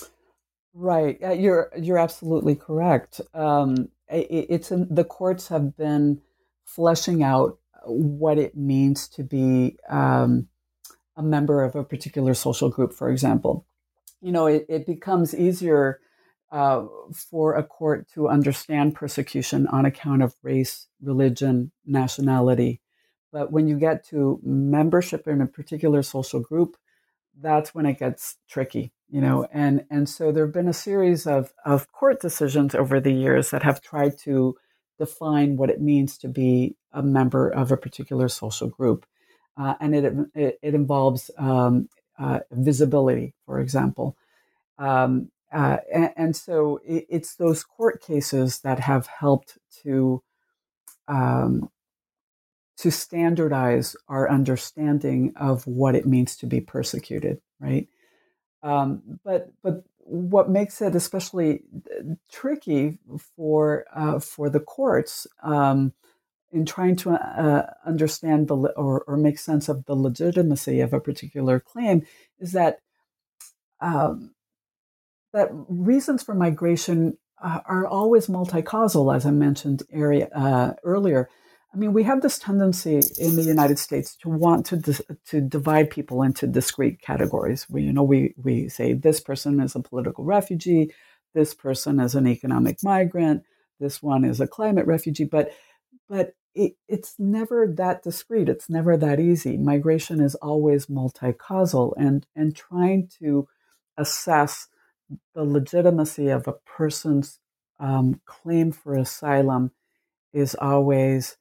[0.75, 1.19] right.
[1.23, 3.21] Uh, you're you're absolutely correct.
[3.35, 6.21] Um, it, it's in, the courts have been
[6.65, 10.49] fleshing out what it means to be um,
[11.17, 13.67] a member of a particular social group for example.
[14.21, 16.01] You know it, it becomes easier
[16.51, 22.81] uh, for a court to understand persecution on account of race religion nationality.
[23.33, 26.77] But when you get to membership in a particular social group
[27.41, 29.47] that's when it gets tricky you know?
[29.53, 33.51] And and so there have been a series of of court decisions over the years
[33.51, 34.57] that have tried to
[35.01, 39.05] define what it means to be a member of a particular social group
[39.57, 44.17] uh, and it, it, it involves um, uh, visibility for example
[44.79, 50.23] um, uh, and, and, so it, it's those court cases that have helped to
[51.09, 51.69] um,
[52.81, 57.89] to standardize our understanding of what it means to be persecuted, right?
[58.63, 61.63] Um, but but what makes it especially
[61.99, 62.99] uh, tricky
[63.37, 65.93] for uh, for the courts um,
[66.53, 71.01] in trying to uh, understand the or, or make sense of the legitimacy of a
[71.01, 72.05] particular claim
[72.39, 72.81] is that
[73.81, 74.35] um,
[75.33, 81.29] that reasons for migration uh, are always multi-causal, as I mentioned area, uh, earlier.
[81.73, 85.91] I mean, we have this tendency in the United States to want to to divide
[85.91, 87.67] people into discrete categories.
[87.71, 90.93] We, you know, we we say this person is a political refugee,
[91.35, 93.45] this person is an economic migrant,
[93.79, 95.53] this one is a climate refugee, but
[96.09, 98.49] but it, it's never that discrete.
[98.49, 99.57] It's never that easy.
[99.57, 103.47] Migration is always multi-causal, and and trying to
[103.97, 104.67] assess
[105.35, 107.39] the legitimacy of a person's
[107.79, 109.71] um, claim for asylum
[110.33, 111.37] is always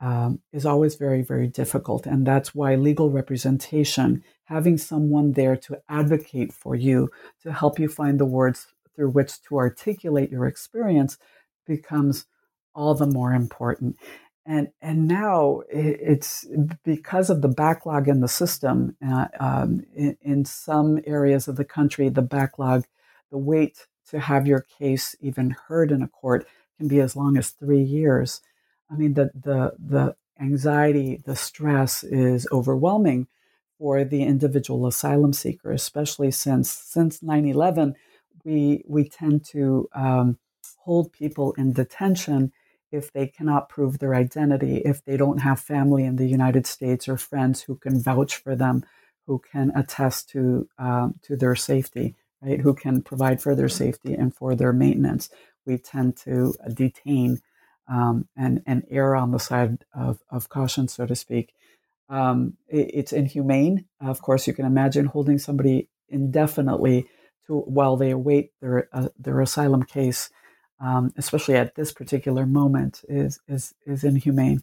[0.00, 5.80] um, is always very very difficult, and that's why legal representation, having someone there to
[5.88, 7.10] advocate for you,
[7.42, 11.18] to help you find the words through which to articulate your experience,
[11.66, 12.26] becomes
[12.74, 13.96] all the more important.
[14.46, 16.46] And and now it's
[16.84, 18.96] because of the backlog in the system.
[19.06, 22.84] Uh, um, in, in some areas of the country, the backlog,
[23.30, 26.46] the wait to have your case even heard in a court
[26.78, 28.40] can be as long as three years.
[28.90, 33.28] I mean, the the the anxiety, the stress is overwhelming
[33.78, 37.94] for the individual asylum seeker, especially since since 9/11,
[38.44, 40.38] we we tend to um,
[40.78, 42.52] hold people in detention
[42.92, 47.08] if they cannot prove their identity, if they don't have family in the United States
[47.08, 48.84] or friends who can vouch for them,
[49.26, 52.60] who can attest to um, to their safety, right?
[52.60, 55.30] Who can provide for their safety and for their maintenance.
[55.66, 57.40] We tend to detain
[57.90, 61.54] um, and and err on the side of, of caution, so to speak.
[62.10, 63.86] Um, it, it's inhumane.
[64.00, 67.06] Of course, you can imagine holding somebody indefinitely
[67.48, 70.30] to while they await their uh, their asylum case
[70.80, 74.62] um, especially at this particular moment, is is is inhumane,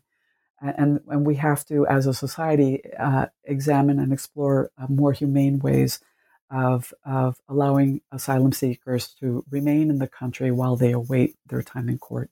[0.62, 5.60] and and we have to, as a society, uh, examine and explore uh, more humane
[5.60, 6.00] ways
[6.52, 11.90] of of allowing asylum seekers to remain in the country while they await their time
[11.90, 12.32] in court.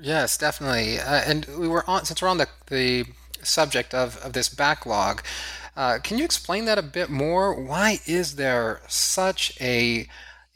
[0.00, 0.98] Yes, definitely.
[0.98, 3.06] Uh, and we were on since we're on the the
[3.42, 5.22] subject of of this backlog.
[5.76, 7.54] Uh, can you explain that a bit more?
[7.54, 10.08] Why is there such a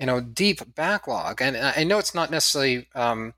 [0.03, 3.35] you know deep backlog and i know it's not necessarily um,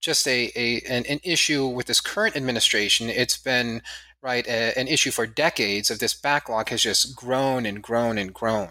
[0.00, 3.82] just a, a an, an, issue with this current administration it's been
[4.22, 8.32] right a, an issue for decades of this backlog has just grown and grown and
[8.32, 8.70] grown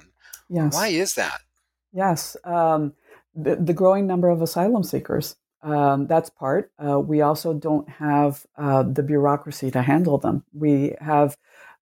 [0.50, 1.42] yes why is that
[1.94, 2.94] yes um,
[3.36, 8.46] the, the, growing number of asylum seekers um, that's part uh, we also don't have
[8.58, 11.38] uh, the bureaucracy to handle them we have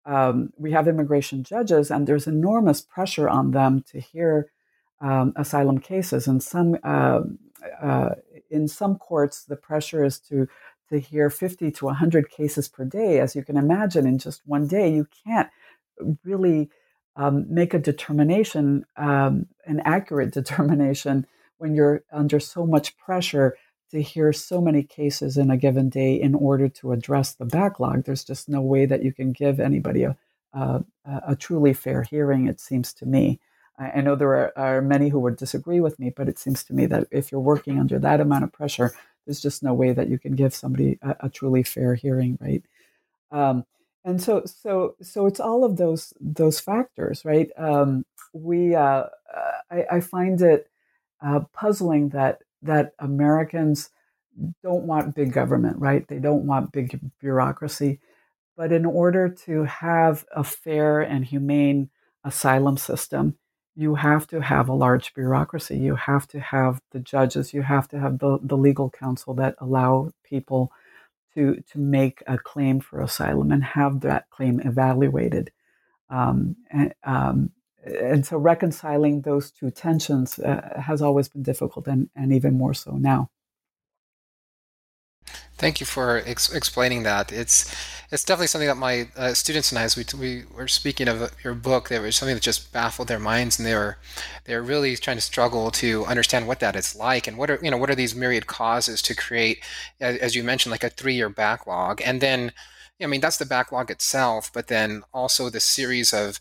[0.06, 4.50] um, we have immigration judges and there's enormous pressure on them to hear
[5.00, 6.26] um, asylum cases.
[6.26, 7.20] And some uh,
[7.82, 8.10] uh,
[8.50, 10.48] in some courts, the pressure is to
[10.88, 13.20] to hear 50 to 100 cases per day.
[13.20, 15.48] As you can imagine, in just one day, you can't
[16.24, 16.68] really
[17.14, 21.26] um, make a determination, um, an accurate determination,
[21.58, 23.56] when you're under so much pressure
[23.90, 28.04] to hear so many cases in a given day in order to address the backlog.
[28.04, 30.16] There's just no way that you can give anybody a,
[30.52, 33.40] a, a truly fair hearing, it seems to me.
[33.78, 36.74] I know there are, are, many who would disagree with me, but it seems to
[36.74, 38.92] me that if you're working under that amount of pressure,
[39.24, 42.62] there's just no way that you can give somebody a, a truly fair hearing, right?
[43.32, 43.64] Um,
[44.04, 47.50] and so, so, so it's all of those those factors, right?
[47.56, 49.04] Um, we, uh,
[49.70, 50.68] I, I, find it
[51.22, 53.90] uh, puzzling that that Americans
[54.62, 56.06] don't want big government, right?
[56.06, 58.00] They don't want big bureaucracy,
[58.56, 61.90] but in order to have a fair and humane
[62.24, 63.36] asylum system,
[63.74, 65.78] you have to have a large bureaucracy.
[65.78, 67.54] You have to have the judges.
[67.54, 70.72] You have to have the, the legal counsel that allow people
[71.34, 75.52] to to make a claim for asylum and have that claim evaluated.
[76.10, 77.52] Um, and, um,
[77.84, 82.74] and so reconciling those two tensions uh, has always been difficult, and, and even more
[82.74, 83.30] so now.
[85.56, 87.30] Thank you for ex- explaining that.
[87.32, 87.74] It's
[88.10, 91.30] it's definitely something that my uh, students and I, as we, we were speaking of
[91.44, 93.98] your book, there was something that just baffled their minds, and they were
[94.46, 97.70] they're really trying to struggle to understand what that is like, and what are you
[97.70, 99.62] know what are these myriad causes to create,
[100.00, 102.52] as you mentioned, like a three year backlog, and then,
[103.02, 106.40] I mean, that's the backlog itself, but then also the series of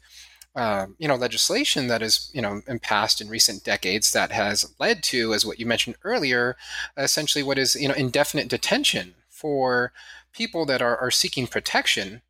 [0.55, 5.03] uh, you know legislation that is you know passed in recent decades that has led
[5.03, 6.57] to, as what you mentioned earlier,
[6.97, 9.93] essentially what is you know indefinite detention for
[10.33, 12.21] people that are, are seeking protection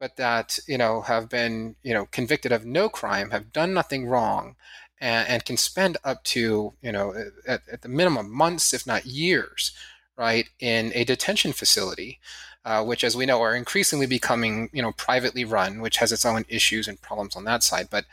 [0.00, 4.06] but that you know have been you know convicted of no crime have done nothing
[4.06, 4.56] wrong
[5.00, 7.14] and, and can spend up to you know
[7.46, 9.72] at, at, the minimum months if not years
[10.16, 12.20] right in a detention facility
[12.64, 16.24] uh, which as we know are increasingly becoming you know privately run which has its
[16.24, 17.88] own issues and problems on that side.
[17.90, 18.04] But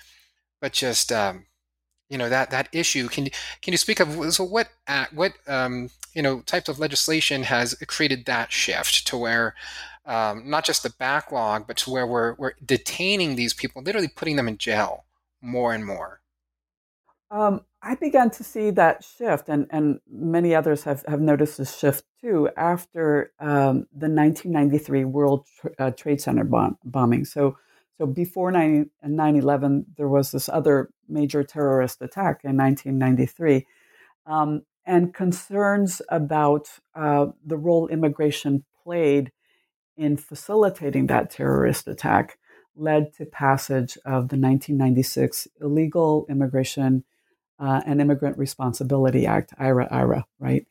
[0.59, 1.45] but just um,
[2.09, 3.29] you know that that issue can
[3.61, 4.69] can you speak of so what
[5.11, 9.55] what um, you know types of legislation has created that shift to where
[10.05, 14.35] um, not just the backlog but to where we're we're detaining these people literally putting
[14.35, 15.05] them in jail
[15.41, 16.21] more and more?
[17.31, 21.75] Um, I began to see that shift, and, and many others have, have noticed this
[21.75, 25.47] shift too after um, the 1993 World
[25.79, 27.25] uh, Trade Center bomb- bombing.
[27.25, 27.57] So,
[27.97, 33.65] so before 9 11, there was this other major terrorist attack in 1993.
[34.27, 39.31] Um, and concerns about uh, the role immigration played
[39.97, 42.37] in facilitating that terrorist attack
[42.75, 47.03] led to passage of the 1996 Illegal Immigration
[47.61, 50.65] uh, and Immigrant Responsibility Act, IRA, IRA, right?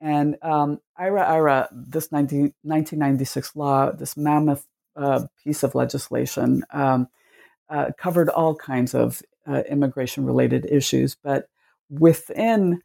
[0.00, 7.08] And um, IRA, IRA, this 19, 1996 law, this mammoth uh, piece of legislation, um,
[7.70, 11.14] uh, covered all kinds of uh, immigration related issues.
[11.14, 11.48] But
[11.88, 12.82] within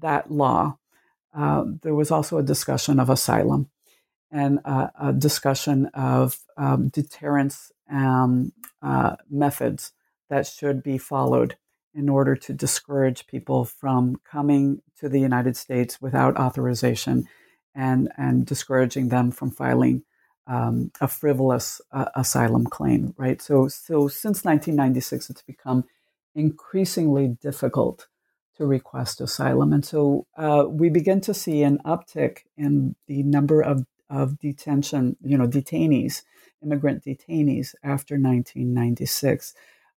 [0.00, 0.78] that law,
[1.36, 3.68] uh, there was also a discussion of asylum
[4.30, 8.52] and uh, a discussion of um, deterrence um,
[9.30, 9.92] methods
[10.30, 11.56] that should be followed
[11.94, 17.26] in order to discourage people from coming to the United States without authorization
[17.74, 20.02] and, and discouraging them from filing
[20.46, 23.40] um, a frivolous uh, asylum claim, right?
[23.40, 25.84] So, so since 1996, it's become
[26.34, 28.06] increasingly difficult
[28.56, 29.72] to request asylum.
[29.72, 35.16] And so uh, we begin to see an uptick in the number of, of detention,
[35.22, 36.22] you know, detainees,
[36.62, 39.54] immigrant detainees after 1996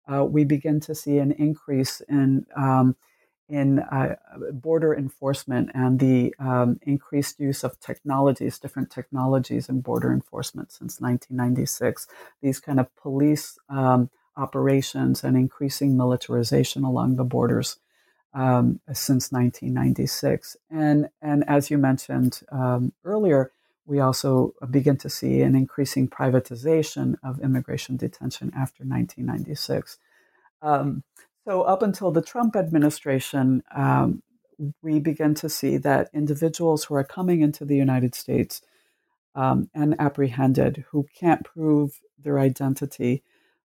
[0.06, 2.96] uh, we begin to see an increase in um,
[3.48, 4.14] in uh,
[4.52, 11.00] border enforcement and the um, increased use of technologies, different technologies in border enforcement since
[11.00, 12.06] 1996.
[12.40, 17.78] These kind of police um, operations and increasing militarization along the borders
[18.34, 20.56] um, since 1996.
[20.70, 23.52] And and as you mentioned um, earlier,
[23.90, 29.98] we also begin to see an increasing privatization of immigration detention after 1996.
[30.62, 31.02] Um,
[31.44, 34.22] so, up until the Trump administration, um,
[34.80, 38.62] we begin to see that individuals who are coming into the United States
[39.34, 43.24] um, and apprehended, who can't prove their identity,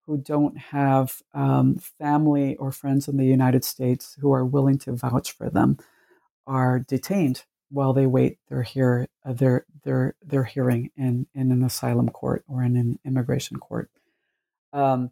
[0.06, 4.92] who don't have um, family or friends in the United States who are willing to
[4.92, 5.78] vouch for them,
[6.46, 11.64] are detained while they wait their hear uh, their their their hearing in in an
[11.64, 13.90] asylum court or in an immigration court.
[14.74, 15.12] Um,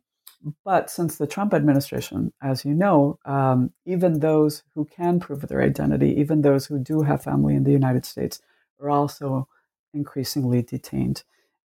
[0.64, 5.62] but since the Trump administration, as you know, um, even those who can prove their
[5.62, 8.42] identity, even those who do have family in the United States,
[8.80, 9.48] are also
[9.94, 11.24] increasingly detained.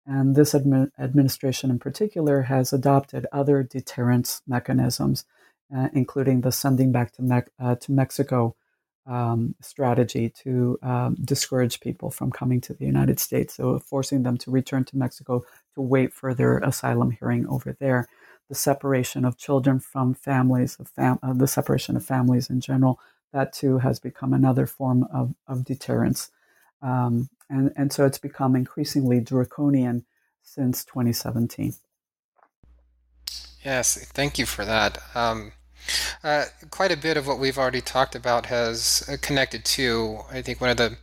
[0.07, 5.25] And this admi- administration in particular has adopted other deterrence mechanisms,
[5.75, 8.57] uh, including the sending back to, Me- uh, to Mexico
[9.07, 13.55] um, strategy to um, discourage people from coming to the United States.
[13.55, 15.45] So, forcing them to return to Mexico
[15.75, 18.09] to wait for their asylum hearing over there.
[18.49, 23.01] The separation of children from families, of fam- uh, the separation of families in general,
[23.33, 26.31] that too has become another form of, of deterrence.
[26.83, 30.05] Um, and, and so it's become increasingly draconian
[30.43, 31.75] since 2017.
[33.65, 34.99] Yes, thank you for that.
[35.15, 35.53] Um,
[36.25, 40.43] uh, quite a bit of what we've already talked about has uh, connected to, I
[40.43, 40.97] think, one of the,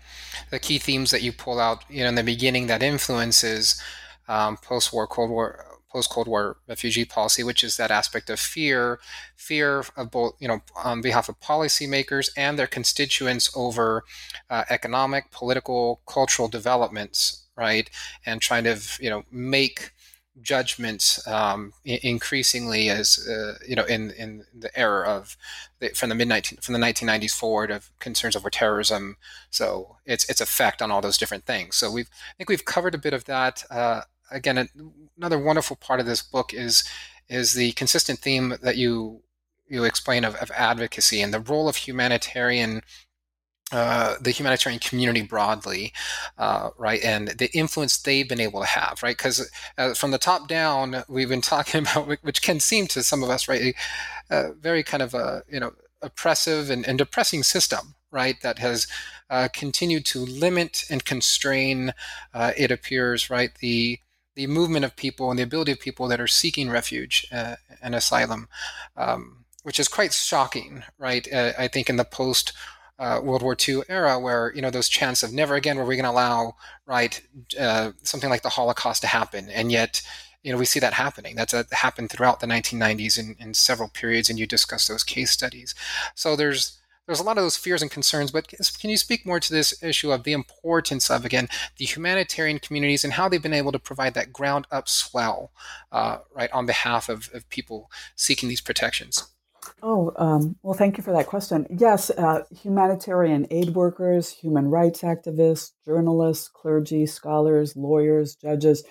[0.52, 3.82] the key themes that you pull out, you know, in the beginning that influences
[4.28, 9.00] um, post-war, Cold War, post-Cold War refugee policy, which is that aspect of fear,
[9.36, 14.04] fear of both, you know, on behalf of policymakers and their constituents over
[14.50, 17.90] uh, economic, political, cultural developments, right,
[18.26, 19.92] and trying to, you know, make
[20.42, 25.38] judgments um, increasingly as uh, you know in in the era of
[25.80, 29.18] the, from the mid 19 from the 1990s forward of concerns over terrorism.
[29.50, 31.76] So its its effect on all those different things.
[31.76, 33.64] So we've I think we've covered a bit of that.
[33.70, 34.70] Uh, again
[35.18, 36.84] another wonderful part of this book is
[37.30, 39.22] is the consistent theme that you
[39.68, 42.82] you explain of, of advocacy and the role of humanitarian
[43.72, 45.94] uh, the humanitarian community broadly,
[46.38, 49.16] uh, right, and the influence they've been able to have, right?
[49.16, 53.24] Because uh, from the top down, we've been talking about, which can seem to some
[53.24, 53.76] of us, right,
[54.32, 58.88] a, very kind of a you know oppressive and, and depressing system, right, that has
[59.30, 61.94] uh, continued to limit and constrain,
[62.34, 64.00] uh, it appears, right, the
[64.36, 67.94] the movement of people and the ability of people that are seeking refuge uh, and
[67.94, 68.48] asylum,
[68.96, 71.28] um, which is quite shocking, right?
[71.34, 72.54] I think in the post
[73.00, 75.96] uh, World War II era, where you know those chants of never again were we
[75.96, 77.22] going to allow right
[77.60, 80.02] uh, something like the Holocaust to happen, and yet
[80.44, 81.36] you know we see that happening.
[81.36, 85.32] That's a, happened throughout the 1990s in, in several periods, and you discuss those case
[85.32, 85.74] studies.
[86.14, 86.80] So there's
[87.10, 89.82] there's a lot of those fears and concerns, but can you speak more to this
[89.82, 91.48] issue of the importance of, again,
[91.78, 95.52] the humanitarian communities and how they've been able to provide that ground up swell,
[95.92, 99.28] uh, right, on behalf of, of people seeking these protections?
[99.82, 101.66] Oh, um, well, thank you for that question.
[101.70, 108.84] Yes, uh, humanitarian aid workers, human rights activists, journalists, clergy, scholars, lawyers, judges,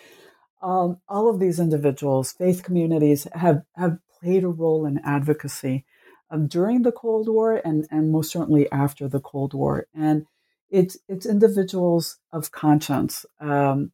[0.62, 5.84] um, all of these individuals, faith communities have, have played a role in advocacy
[6.30, 9.86] um, during the Cold War and, and most certainly after the Cold War.
[9.94, 10.26] And
[10.70, 13.92] it's, it's individuals of conscience um,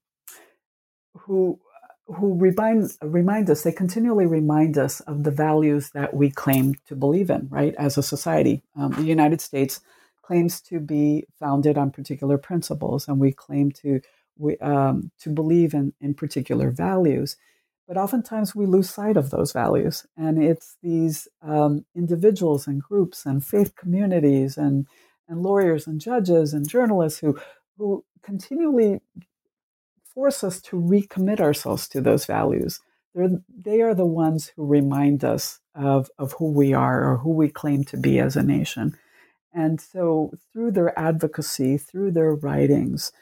[1.15, 1.61] who,
[2.07, 6.95] who remind, remind us, they continually remind us of the values that we claim to
[6.95, 8.63] believe in, right, as a society.
[8.77, 9.81] Um, the United States
[10.23, 14.01] claims to be founded on particular principles, and we claim to,
[14.37, 17.37] we, um, to believe in, in particular values.
[17.87, 20.07] But oftentimes we lose sight of those values.
[20.17, 24.87] And it's these um, individuals and groups and faith communities and,
[25.29, 27.39] and lawyers and judges and journalists who,
[27.77, 29.01] who continually
[30.15, 32.81] force us to recommit ourselves to those values.
[33.15, 37.31] They're, they are the ones who remind us of, of who we are or who
[37.31, 38.97] we claim to be as a nation.
[39.53, 43.13] And so, through their advocacy, through their writings,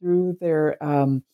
[0.00, 1.24] through their um,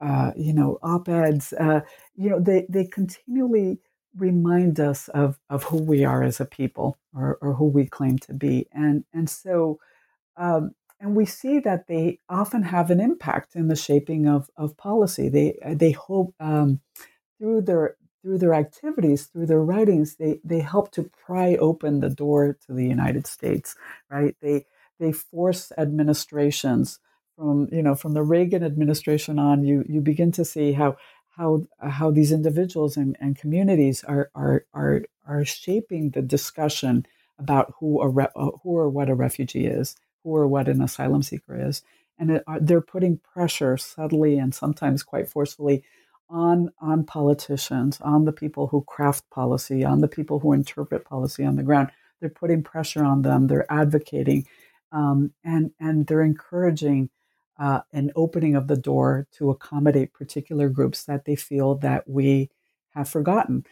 [0.00, 1.80] uh, you know, op-eds, uh,
[2.14, 3.78] you know, they, they continually
[4.16, 8.18] remind us of, of who we are as a people or, or who we claim
[8.18, 8.66] to be.
[8.72, 9.78] And, and so,
[10.36, 10.72] um,
[11.04, 15.28] and we see that they often have an impact in the shaping of, of policy.
[15.28, 16.80] They, they hope um,
[17.38, 22.08] through their, through their activities, through their writings, they, they help to pry open the
[22.08, 23.76] door to the United States,
[24.10, 24.34] right?
[24.40, 24.64] They,
[24.98, 27.00] they force administrations
[27.36, 30.96] from you know from the Reagan administration on, you you begin to see how
[31.36, 37.04] how how these individuals and, and communities are are are are shaping the discussion
[37.38, 41.22] about who a re, who or what a refugee is, who or what an asylum
[41.22, 41.82] seeker is,
[42.18, 45.84] and it, uh, they're putting pressure subtly and sometimes quite forcefully
[46.30, 51.44] on on politicians, on the people who craft policy, on the people who interpret policy
[51.44, 51.90] on the ground.
[52.20, 53.48] They're putting pressure on them.
[53.48, 54.46] They're advocating,
[54.92, 57.10] um, and and they're encouraging
[57.58, 62.50] uh, an opening of the door to accommodate particular groups that they feel that we
[62.94, 63.64] have forgotten.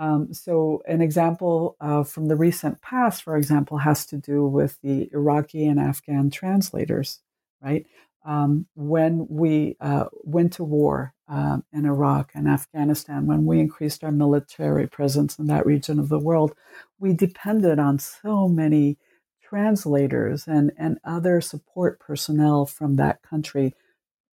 [0.00, 4.78] Um, so, an example uh, from the recent past, for example, has to do with
[4.82, 7.20] the Iraqi and Afghan translators,
[7.62, 7.86] right?
[8.24, 14.02] Um, when we uh, went to war uh, in Iraq and Afghanistan, when we increased
[14.02, 16.54] our military presence in that region of the world,
[16.98, 18.96] we depended on so many
[19.42, 23.74] translators and, and other support personnel from that country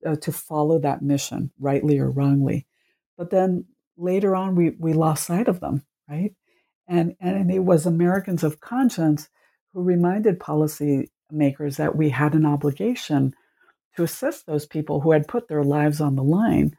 [0.05, 2.65] uh, to follow that mission, rightly or wrongly.
[3.17, 3.65] But then
[3.97, 6.33] later on, we, we lost sight of them, right?
[6.87, 9.29] And, and it was Americans of conscience
[9.73, 13.33] who reminded policymakers that we had an obligation
[13.95, 16.77] to assist those people who had put their lives on the line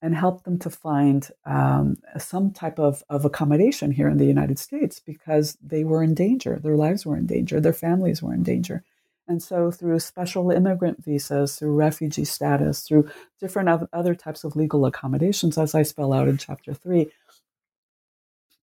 [0.00, 4.58] and help them to find um, some type of, of accommodation here in the United
[4.58, 6.58] States because they were in danger.
[6.62, 7.60] Their lives were in danger.
[7.60, 8.84] Their families were in danger.
[9.28, 14.86] And so, through special immigrant visas, through refugee status, through different other types of legal
[14.86, 17.12] accommodations, as I spell out in chapter three,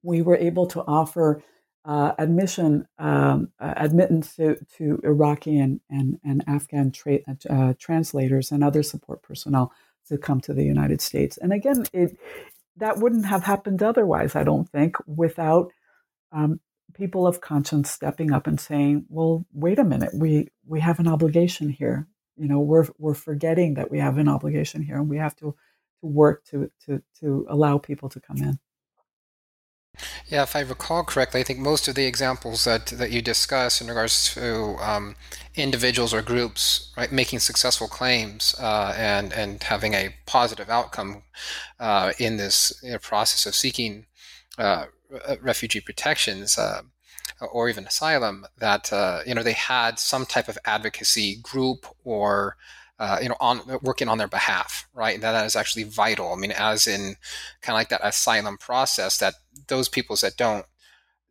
[0.01, 1.43] we were able to offer
[1.85, 8.51] uh, admission, um, uh, admittance to, to Iraqi and, and, and Afghan tra- uh, translators
[8.51, 9.71] and other support personnel
[10.07, 11.37] to come to the United States.
[11.37, 12.17] And again, it
[12.77, 15.71] that wouldn't have happened otherwise, I don't think, without
[16.31, 16.59] um,
[16.93, 21.07] people of conscience stepping up and saying, "Well, wait a minute, we we have an
[21.07, 22.07] obligation here.
[22.37, 25.55] You know, we're we're forgetting that we have an obligation here, and we have to
[26.01, 28.59] to work to to to allow people to come in."
[30.27, 33.81] Yeah, if I recall correctly, I think most of the examples that, that you discuss
[33.81, 35.15] in regards to um,
[35.55, 41.23] individuals or groups right making successful claims uh, and and having a positive outcome
[41.79, 44.05] uh, in this you know, process of seeking
[44.57, 44.85] uh,
[45.41, 46.81] refugee protections uh,
[47.41, 52.57] or even asylum, that uh, you know they had some type of advocacy group or
[52.97, 55.15] uh, you know, on working on their behalf, right?
[55.15, 56.31] And that is actually vital.
[56.31, 57.17] I mean, as in
[57.61, 59.33] kind of like that asylum process, that
[59.67, 60.65] those peoples that don't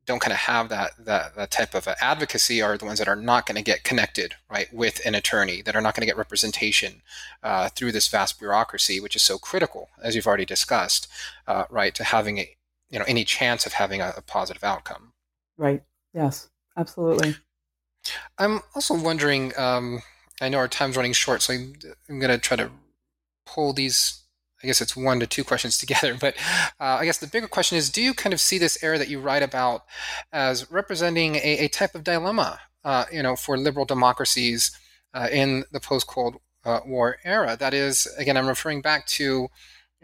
[0.07, 3.16] don't kind of have that, that that type of advocacy are the ones that are
[3.16, 6.18] not going to get connected right with an attorney that are not going to get
[6.18, 7.01] representation
[7.43, 11.09] uh, through this vast bureaucracy which is so critical as you've already discussed
[11.47, 12.55] uh, right to having a
[12.91, 15.12] you know any chance of having a, a positive outcome
[15.57, 15.82] right
[16.12, 17.35] yes absolutely
[18.39, 20.01] i'm also wondering um,
[20.41, 21.74] i know our time's running short so i'm,
[22.09, 22.70] I'm going to try to
[23.47, 24.24] pull these
[24.64, 26.16] I guess it's one to two questions together.
[26.18, 26.35] But
[26.80, 29.09] uh, I guess the bigger question is do you kind of see this era that
[29.09, 29.85] you write about
[30.32, 34.76] as representing a, a type of dilemma, uh, you know, for liberal democracies
[35.12, 37.57] uh, in the post Cold uh, War era?
[37.59, 39.49] That is, again, I'm referring back to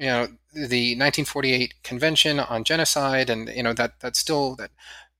[0.01, 4.71] you know the 1948 convention on genocide and you know that that's still that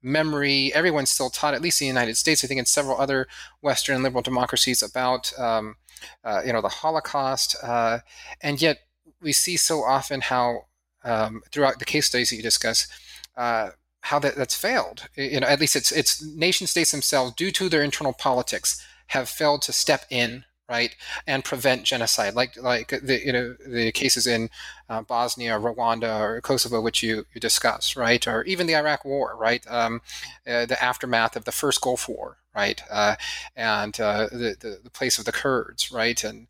[0.03, 3.29] memory everyone's still taught at least in the united states i think in several other
[3.61, 5.77] western liberal democracies about um,
[6.25, 7.99] uh, you know the holocaust uh,
[8.41, 8.79] and yet
[9.21, 10.65] we see so often how
[11.05, 12.89] um, throughout the case studies that you discuss
[13.37, 13.71] uh,
[14.03, 15.09] how that, that's failed.
[15.17, 19.29] You know, at least it's it's nation states themselves, due to their internal politics, have
[19.29, 20.95] failed to step in right
[21.27, 24.49] and prevent genocide, like like the you know the cases in
[24.89, 29.37] uh, Bosnia, Rwanda, or Kosovo, which you you discuss, right, or even the Iraq War,
[29.37, 30.01] right, um,
[30.47, 33.17] uh, the aftermath of the first Gulf War, right, uh,
[33.57, 36.47] and uh, the, the, the place of the Kurds, right, and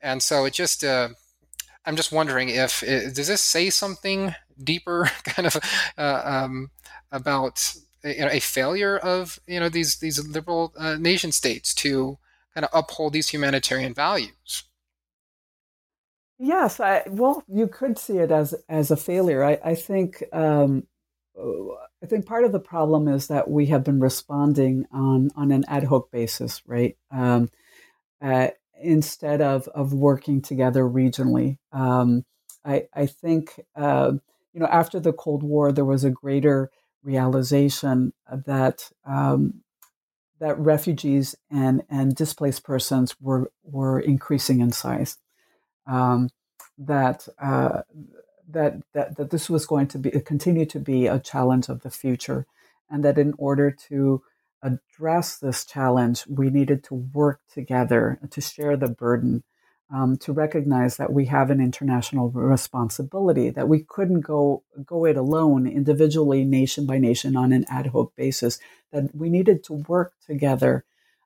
[0.00, 1.08] and so it just uh,
[1.84, 5.56] I'm just wondering if it, does this say something deeper, kind of
[5.98, 6.70] uh, um,
[7.10, 12.18] about you know, a failure of you know these these liberal uh, nation states to
[12.56, 14.64] kind of uphold these humanitarian values.
[16.38, 19.44] Yes, I, well, you could see it as as a failure.
[19.44, 20.86] I, I think um,
[22.02, 25.64] I think part of the problem is that we have been responding on on an
[25.68, 26.96] ad hoc basis, right?
[27.10, 27.50] Um,
[28.22, 28.48] uh,
[28.80, 31.58] instead of of working together regionally.
[31.72, 32.24] Um,
[32.64, 34.12] I, I think uh,
[34.52, 36.70] you know after the Cold War, there was a greater
[37.02, 39.62] realization that um,
[40.40, 45.18] that refugees and and displaced persons were were increasing in size.
[45.86, 46.30] Um,
[46.78, 47.82] that, uh,
[48.48, 51.90] that that that this was going to be continue to be a challenge of the
[51.90, 52.46] future,
[52.90, 54.22] and that in order to
[54.62, 59.44] address this challenge, we needed to work together to share the burden,
[59.92, 65.16] um, to recognize that we have an international responsibility, that we couldn't go go it
[65.16, 68.58] alone, individually, nation by nation, on an ad hoc basis.
[68.92, 70.84] That we needed to work together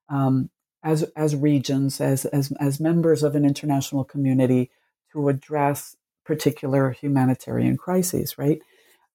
[0.09, 0.51] um,
[0.83, 4.71] as as regions, as as as members of an international community,
[5.13, 8.37] to address particular humanitarian crises.
[8.37, 8.61] Right.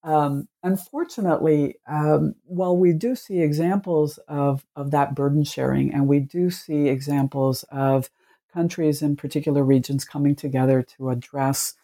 [0.04, 6.20] Um, unfortunately, um, while we do see examples of, of that burden sharing, and we
[6.20, 8.12] do see examples of
[8.56, 11.76] countries in particular regions coming together to address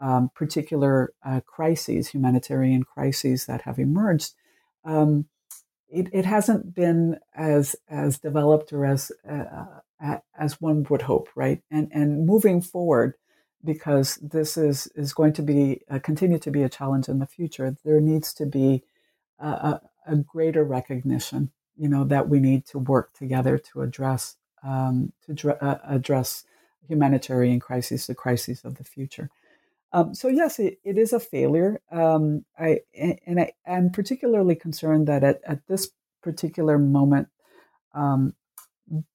[0.00, 4.32] um, particular uh, crises, humanitarian crises that have emerged,
[4.84, 5.26] um,
[5.88, 9.64] it, it, hasn't been as as developed or as uh,
[10.02, 11.62] uh as one would hope, right?
[11.70, 13.14] And and moving forward,
[13.62, 17.26] because this is is going to be uh, continue to be a challenge in the
[17.26, 17.76] future.
[17.84, 18.84] There needs to be
[19.38, 25.12] a, a, greater recognition, you know, that we need to work together to address um,
[25.26, 26.44] to dr- uh, address
[26.88, 29.30] humanitarian crises, the crises of the future.
[29.92, 31.80] Um, so yes, it, it is a failure.
[31.90, 32.80] Um, I
[33.26, 35.90] and I am particularly concerned that at, at this
[36.22, 37.28] particular moment,
[37.92, 38.34] um,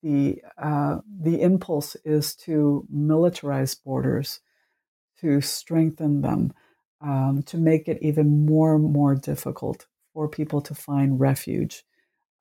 [0.02, 4.40] the uh, the impulse is to militarize borders,
[5.20, 6.52] to strengthen them,
[7.00, 11.84] um, to make it even more and more difficult for people to find refuge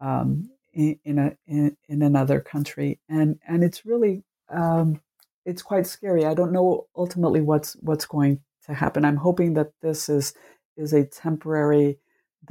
[0.02, 5.02] um, in, a in, in, another country, and and it's really um,
[5.46, 6.26] it's quite scary.
[6.26, 9.06] I don't know ultimately what's what's going to happen.
[9.06, 10.34] I'm hoping that this is
[10.78, 12.00] is a temporary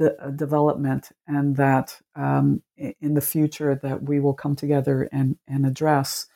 [0.01, 5.65] uh, development and that um, in the future that we will come together and, and
[5.65, 6.27] address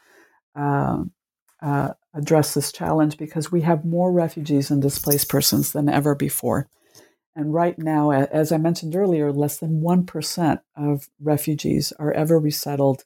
[0.56, 1.04] uh,
[1.62, 6.70] uh, address this challenge because we have more refugees and displaced persons than ever before.
[7.36, 13.06] And right now, as I mentioned earlier, less than 1% of refugees are ever resettled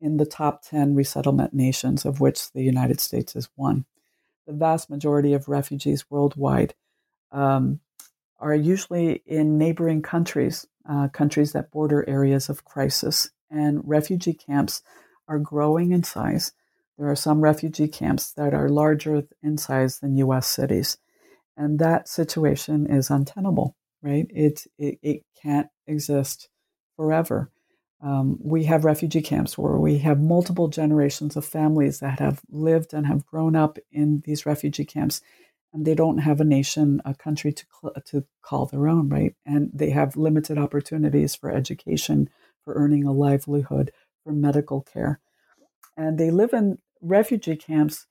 [0.00, 3.84] in the top 10 resettlement nations, of which the United States is one.
[4.46, 6.74] The vast majority of refugees worldwide
[7.32, 7.80] um,
[8.38, 13.30] are usually in neighboring countries, uh, countries that border areas of crisis.
[13.50, 14.82] And refugee camps
[15.28, 16.52] are growing in size.
[16.98, 20.98] There are some refugee camps that are larger in size than US cities.
[21.56, 24.26] And that situation is untenable, right?
[24.30, 26.48] It, it, it can't exist
[26.96, 27.50] forever.
[28.02, 32.92] Um, we have refugee camps where we have multiple generations of families that have lived
[32.92, 35.22] and have grown up in these refugee camps
[35.72, 39.34] and they don't have a nation, a country to cl- to call their own, right?
[39.44, 42.30] And they have limited opportunities for education,
[42.64, 43.92] for earning a livelihood,
[44.24, 45.20] for medical care,
[45.96, 48.06] and they live in refugee camps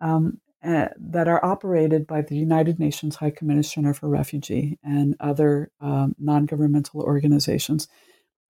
[0.00, 5.70] um, uh, that are operated by the United Nations High Commissioner for Refugee and other
[5.80, 7.88] um, non-governmental organizations.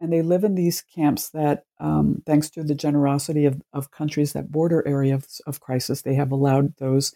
[0.01, 4.33] And they live in these camps that, um, thanks to the generosity of, of countries
[4.33, 7.15] that border areas of crisis, they have allowed those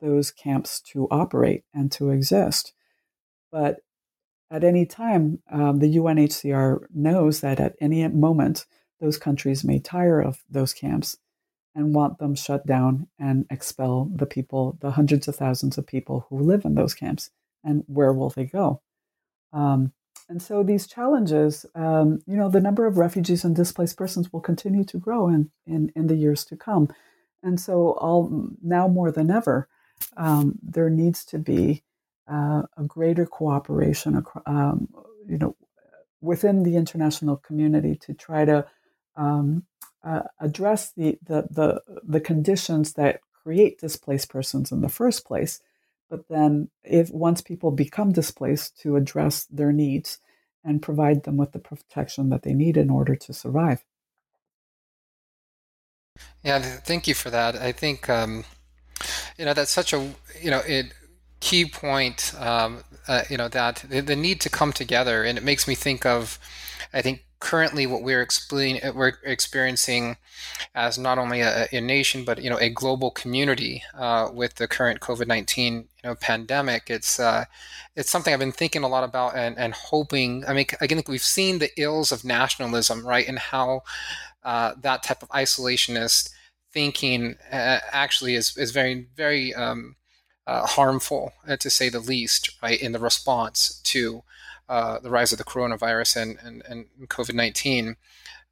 [0.00, 2.72] those camps to operate and to exist.
[3.52, 3.80] But
[4.50, 8.66] at any time, um, the UNHCR knows that at any moment,
[9.00, 11.16] those countries may tire of those camps
[11.74, 16.26] and want them shut down and expel the people, the hundreds of thousands of people
[16.28, 17.30] who live in those camps.
[17.62, 18.80] And where will they go?
[19.52, 19.92] Um,
[20.28, 24.40] and so these challenges, um, you know, the number of refugees and displaced persons will
[24.40, 26.88] continue to grow in, in, in the years to come.
[27.42, 29.68] And so, all now more than ever,
[30.16, 31.82] um, there needs to be
[32.30, 34.88] uh, a greater cooperation, um,
[35.26, 35.56] you know,
[36.20, 38.66] within the international community to try to
[39.20, 39.64] um,
[40.02, 45.60] uh, address the, the, the the conditions that create displaced persons in the first place.
[46.08, 50.18] But then, if once people become displaced, to address their needs
[50.64, 53.84] and provide them with the protection that they need in order to survive.
[56.42, 57.54] Yeah, thank you for that.
[57.56, 58.44] I think um,
[59.38, 60.00] you know that's such a
[60.40, 60.94] you know it
[61.40, 62.32] key point.
[62.38, 65.74] Um, uh, you know that the, the, need to come together, and it makes me
[65.74, 66.38] think of,
[66.92, 70.16] I think currently what we're explaining we're experiencing
[70.74, 74.68] as not only a, a, nation but you know a global community uh, with the
[74.68, 76.90] current COVID-19 you know pandemic.
[76.90, 77.44] It's uh,
[77.96, 81.22] it's something I've been thinking a lot about and, and hoping I mean again we've
[81.22, 83.82] seen the ills of nationalism right and how
[84.42, 86.30] uh, that type of isolationist
[86.72, 89.96] thinking uh, actually is, is very, very um,
[90.46, 94.22] uh, harmful, uh, to say the least, right, in the response to
[94.70, 97.96] uh, the rise of the coronavirus and, and, and COVID 19.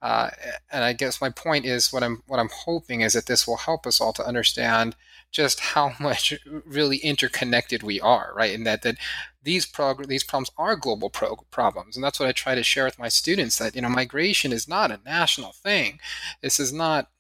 [0.03, 0.31] Uh,
[0.73, 3.57] and I guess my point is what I'm what I'm hoping is that this will
[3.57, 4.97] help us all to understand
[5.31, 6.35] just how much
[6.67, 8.53] really interconnected we are, right?
[8.53, 8.97] And that that
[9.45, 12.85] these prog- these problems are global pro- problems, and that's what I try to share
[12.85, 13.57] with my students.
[13.59, 16.01] That you know, migration is not a national thing.
[16.43, 17.11] This is not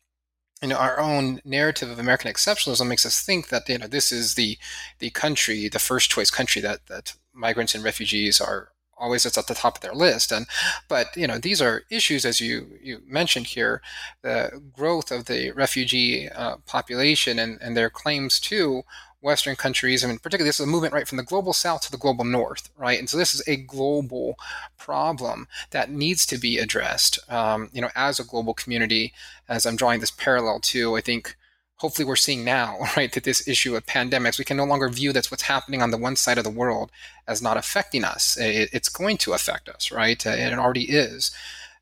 [0.61, 4.11] you know our own narrative of American exceptionalism makes us think that you know this
[4.11, 4.59] is the
[4.99, 9.47] the country, the first choice country that that migrants and refugees are always it's at
[9.47, 10.33] the top of their list.
[10.33, 10.47] And
[10.89, 13.83] but you know these are issues as you you mentioned here,
[14.23, 18.85] the growth of the refugee uh, population and and their claims to
[19.21, 20.05] Western countries.
[20.05, 22.25] I mean, particularly this is a movement right from the global south to the global
[22.25, 22.99] north, right?
[22.99, 24.39] And so this is a global
[24.77, 29.13] problem that needs to be addressed, um, you know, as a global community.
[29.49, 31.37] As I'm drawing this parallel to, I think
[31.79, 35.13] hopefully we're seeing now, right, that this issue of pandemics, we can no longer view
[35.13, 36.91] that's what's happening on the one side of the world
[37.27, 38.37] as not affecting us.
[38.37, 40.25] It, it's going to affect us, right?
[40.27, 41.31] And it already is.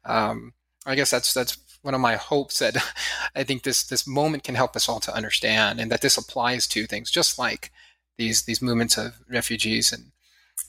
[0.04, 0.52] Um,
[0.84, 2.76] I guess that's that's one of my hopes that
[3.34, 6.66] I think this this moment can help us all to understand, and that this applies
[6.68, 7.72] to things just like
[8.16, 10.12] these these movements of refugees and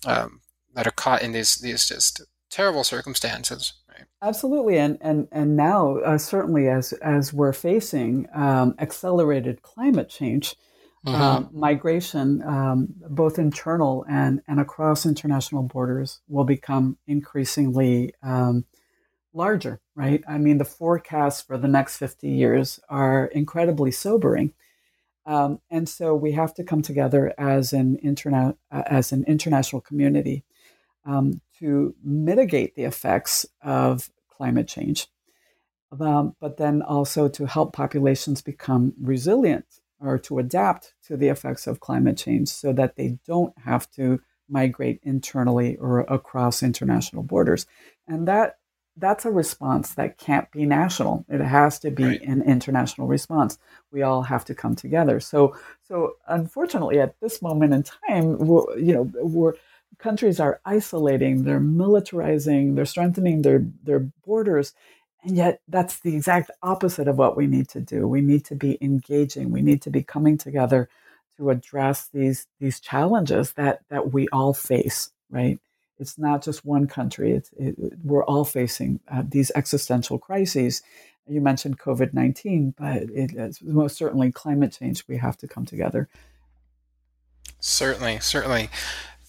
[0.06, 0.42] um,
[0.74, 3.74] that are caught in these these just terrible circumstances.
[4.22, 10.56] Absolutely, and and and now uh, certainly as as we're facing um, accelerated climate change.
[11.06, 11.22] Mm-hmm.
[11.22, 18.66] Um, migration, um, both internal and, and across international borders, will become increasingly um,
[19.32, 20.22] larger, right?
[20.28, 24.54] I mean, the forecasts for the next 50 years are incredibly sobering.
[25.26, 29.82] Um, and so we have to come together as an, interna- uh, as an international
[29.82, 30.44] community
[31.08, 35.08] um, to mitigate the effects of climate change,
[36.00, 39.66] um, but then also to help populations become resilient
[40.00, 44.20] or to adapt to the effects of climate change so that they don't have to
[44.50, 47.66] migrate internally or across international borders.
[48.08, 48.58] And that
[49.00, 51.24] that's a response that can't be national.
[51.30, 52.22] It has to be right.
[52.22, 53.60] an international response.
[53.92, 55.20] We all have to come together.
[55.20, 58.40] So, so unfortunately, at this moment in time,
[58.78, 59.54] you know, we're
[60.00, 64.74] countries are isolating, they're militarizing, they're strengthening their their borders,
[65.24, 68.08] and yet that's the exact opposite of what we need to do.
[68.08, 69.52] We need to be engaging.
[69.52, 70.90] We need to be coming together
[71.38, 75.12] to address these these challenges that that we all face.
[75.30, 75.60] Right
[76.00, 77.42] it's not just one country.
[77.58, 80.82] It, we're all facing uh, these existential crises.
[81.28, 85.04] You mentioned COVID 19, but it's most certainly climate change.
[85.08, 86.08] We have to come together.
[87.60, 88.70] Certainly, certainly.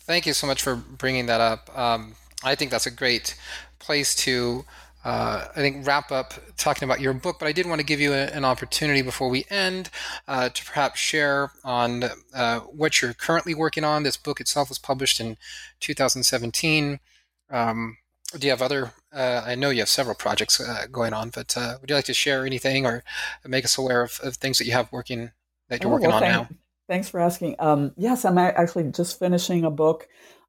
[0.09, 1.71] Thank you so much for bringing that up.
[1.79, 3.37] Um, I think that's a great
[3.79, 4.65] place to
[5.05, 8.01] uh, I think, wrap up talking about your book, but I did want to give
[8.01, 9.91] you a, an opportunity before we end
[10.27, 12.05] uh, to perhaps share on
[12.35, 14.03] uh, what you're currently working on.
[14.03, 15.37] This book itself was published in
[15.81, 17.01] 2017.
[17.51, 17.99] Um,
[18.37, 18.93] do you have other?
[19.13, 22.07] Uh, I know you have several projects uh, going on, but uh, would you like
[22.07, 23.05] to share anything or
[23.47, 25.33] make us aware of, of things that you have working
[25.69, 26.49] that you're oh, working well, on now?
[26.89, 27.57] Thanks for asking.
[27.59, 30.09] Um, yes, I'm actually just finishing a book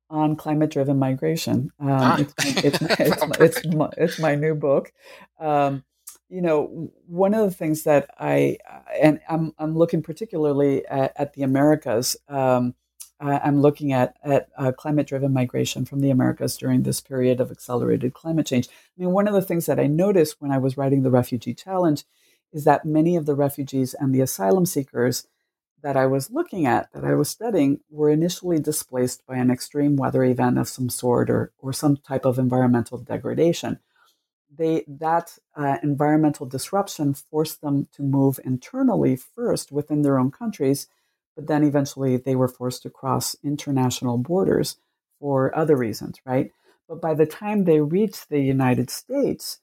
[0.10, 1.72] on climate driven migration.
[1.80, 2.18] Um, ah.
[2.18, 4.94] it's, it's, it's, it's, my, it's, my, new book.
[5.40, 5.84] Um,
[6.30, 8.58] you know, one of the things that I,
[9.00, 12.16] and I'm, I'm looking particularly at, at the Americas.
[12.30, 12.74] Um,
[13.22, 17.52] I'm looking at, at uh, climate driven migration from the Americas during this period of
[17.52, 18.70] accelerated climate change.
[18.70, 21.54] I mean, one of the things that I noticed when I was writing the Refugee
[21.54, 22.06] Challenge
[22.54, 25.28] is that many of the refugees and the asylum seekers
[25.82, 29.95] that I was looking at, that I was studying, were initially displaced by an extreme
[29.95, 33.80] weather event of some sort or, or some type of environmental degradation.
[34.55, 40.88] They, that uh, environmental disruption forced them to move internally first within their own countries,
[41.36, 44.77] but then eventually they were forced to cross international borders
[45.19, 46.51] for other reasons, right?
[46.88, 49.59] But by the time they reached the United States,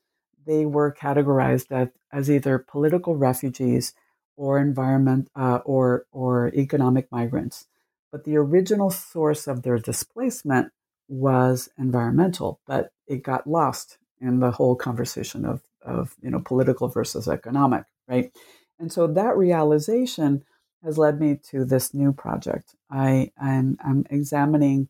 [0.46, 3.92] they were categorized as, as either political refugees
[4.36, 7.66] or environment uh, or or economic migrants.
[8.12, 10.72] But the original source of their displacement
[11.08, 16.88] was environmental, but it got lost in the whole conversation of of you know political
[16.88, 18.32] versus economic, right?
[18.78, 20.44] And so that realization
[20.84, 22.74] has led me to this new project.
[22.90, 24.88] I am I'm examining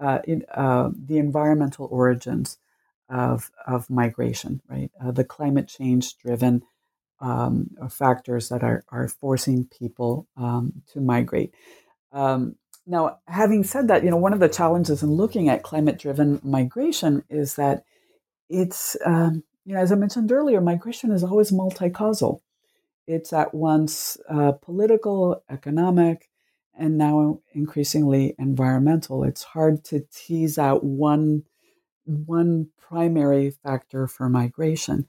[0.00, 2.58] uh, in, uh, the environmental origins
[3.08, 4.90] of of migration, right?
[5.02, 6.62] Uh, the climate change driven
[7.22, 11.54] um, factors that are, are forcing people um, to migrate.
[12.12, 12.56] Um,
[12.86, 16.40] now, having said that, you know, one of the challenges in looking at climate driven
[16.42, 17.84] migration is that
[18.48, 22.42] it's, um, you know, as I mentioned earlier, migration is always multi causal.
[23.06, 26.28] It's at once uh, political, economic,
[26.74, 29.22] and now increasingly environmental.
[29.22, 31.44] It's hard to tease out one
[32.04, 35.06] one primary factor for migration.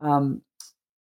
[0.00, 0.42] Um,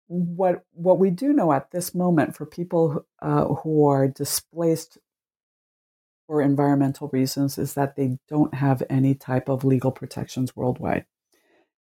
[0.10, 4.98] what what we do know at this moment for people uh, who are displaced
[6.26, 11.06] for environmental reasons is that they don't have any type of legal protections worldwide.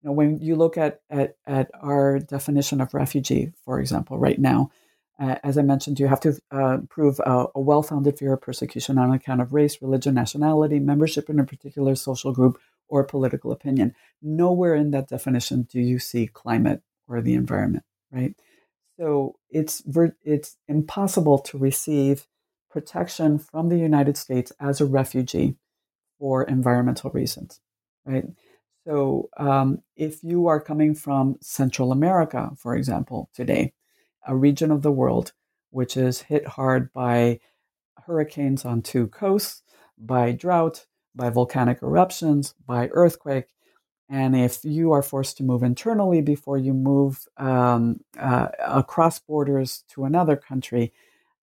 [0.01, 4.39] You know, when you look at at, at our definition of refugee, for example, right
[4.39, 4.71] now,
[5.19, 8.97] uh, as I mentioned, you have to uh, prove a, a well-founded fear of persecution
[8.97, 13.93] on account of race, religion, nationality, membership in a particular social group, or political opinion.
[14.19, 18.35] Nowhere in that definition do you see climate or the environment right?
[18.99, 19.83] So it's
[20.23, 22.27] it's impossible to receive
[22.69, 25.55] protection from the United States as a refugee
[26.19, 27.59] for environmental reasons,
[28.05, 28.25] right?
[28.85, 33.73] So um, if you are coming from Central America, for example, today,
[34.27, 35.33] a region of the world
[35.71, 37.39] which is hit hard by
[38.05, 39.63] hurricanes on two coasts,
[39.97, 43.47] by drought, by volcanic eruptions, by earthquake,
[44.09, 49.83] and if you are forced to move internally before you move um, uh, across borders
[49.89, 50.93] to another country,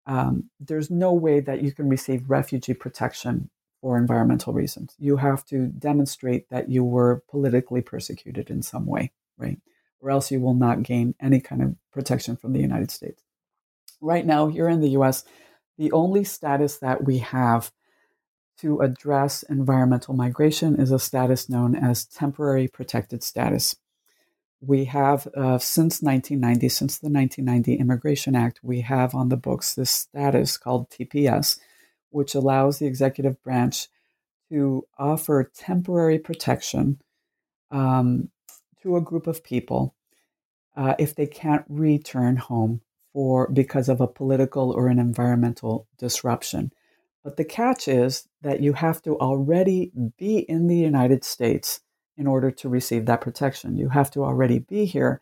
[0.07, 3.51] um, there's no way that you can receive refugee protection
[3.81, 4.95] for environmental reasons.
[4.99, 9.59] You have to demonstrate that you were politically persecuted in some way, right?
[10.01, 13.23] Or else you will not gain any kind of protection from the United States.
[14.01, 15.25] Right now, here in the US,
[15.79, 17.73] the only status that we have
[18.63, 23.75] to address environmental migration is a status known as temporary protected status.
[24.61, 29.75] We have, uh, since 1990, since the 1990 Immigration Act, we have on the books
[29.75, 31.59] this status called TPS,
[32.11, 33.89] which allows the executive branch
[34.49, 37.01] to offer temporary protection
[37.73, 38.31] um,
[38.81, 39.97] to a group of people
[40.77, 42.81] uh, if they can't return home
[43.13, 46.71] for because of a political or an environmental disruption.
[47.25, 51.81] But the catch is that you have to already be in the United States
[52.17, 53.77] in order to receive that protection.
[53.77, 55.21] You have to already be here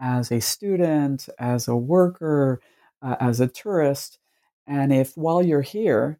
[0.00, 2.60] as a student, as a worker,
[3.02, 4.18] uh, as a tourist.
[4.66, 6.18] And if while you're here,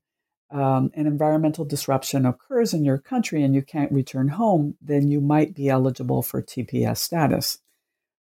[0.50, 5.20] um, an environmental disruption occurs in your country and you can't return home, then you
[5.20, 7.58] might be eligible for TPS status.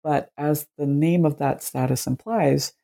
[0.05, 2.75] But as the name of that status implies,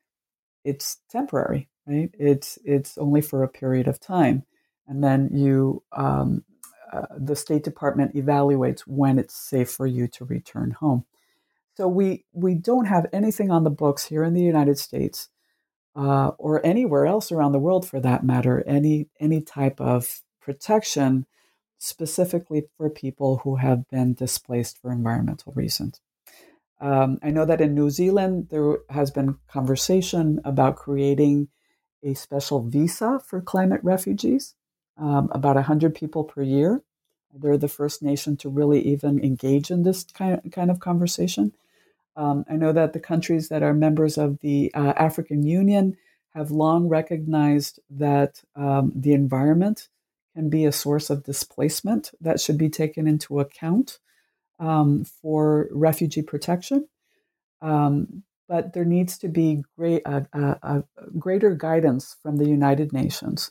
[0.64, 2.10] it's temporary right?
[2.18, 4.44] It's it's only for a period of time,
[4.86, 6.44] and then you um,
[6.92, 11.04] uh, the State Department evaluates when it's safe for you to return home.
[11.76, 15.28] So we we don't have anything on the books here in the United States
[15.96, 21.26] uh, or anywhere else around the world, for that matter, any any type of protection
[21.78, 26.00] specifically for people who have been displaced for environmental reasons.
[26.80, 31.48] Um, I know that in New Zealand, there has been conversation about creating
[32.02, 34.54] a special visa for climate refugees,
[34.96, 36.82] um, about 100 people per year.
[37.34, 41.52] They're the first nation to really even engage in this kind of, kind of conversation.
[42.16, 45.96] Um, I know that the countries that are members of the uh, African Union
[46.34, 49.88] have long recognized that um, the environment
[50.34, 53.98] can be a source of displacement that should be taken into account
[54.58, 56.88] um, for refugee protection.
[57.60, 60.80] Um, but there needs to be great, uh, uh,
[61.18, 63.50] greater guidance from the United Nations.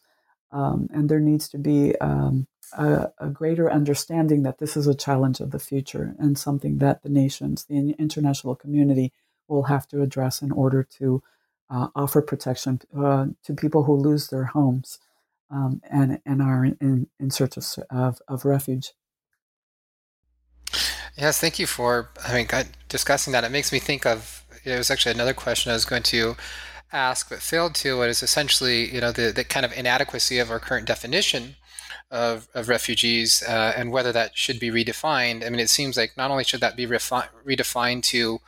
[0.51, 4.95] Um, and there needs to be um, a, a, greater understanding that this is a
[4.95, 9.11] challenge of the future and something that the nations, the international community,
[9.47, 11.21] will have to address in order to
[11.69, 14.99] uh, offer protection uh, to people who lose their homes
[15.51, 18.93] um, and, and are in, in search of, of, of refuge.
[21.17, 22.47] Yes, thank you for I mean
[22.89, 23.43] discussing that.
[23.43, 24.36] It makes me think of
[24.73, 26.35] it was actually another question I was going to
[26.91, 28.01] ask but failed to.
[28.01, 31.55] It is essentially you know the the kind of inadequacy of our current definition
[32.09, 35.45] of, of refugees uh, and whether that should be redefined.
[35.45, 38.39] I mean, it seems like not only should that be refi- redefined to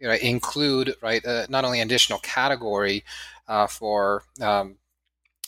[0.00, 3.04] you know include right uh, not only additional category
[3.48, 4.76] uh, for um,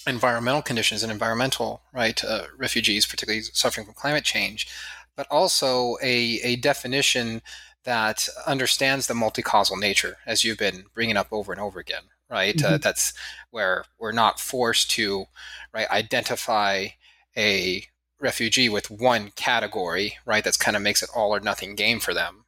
[0.06, 4.68] environmental conditions and environmental right uh, refugees, particularly suffering from climate change,
[5.16, 7.42] but also a, a definition
[7.86, 12.60] that understands the multi-causal nature, as you've been bringing up over and over again, right?
[12.62, 12.74] Uh, mm-hmm.
[12.74, 13.14] Uh, that's
[13.50, 15.24] where we're not forced to,
[15.72, 16.88] right, identify
[17.36, 17.84] a
[18.20, 20.44] refugee with one category, right?
[20.44, 22.44] That's kind of makes it all or nothing game for them.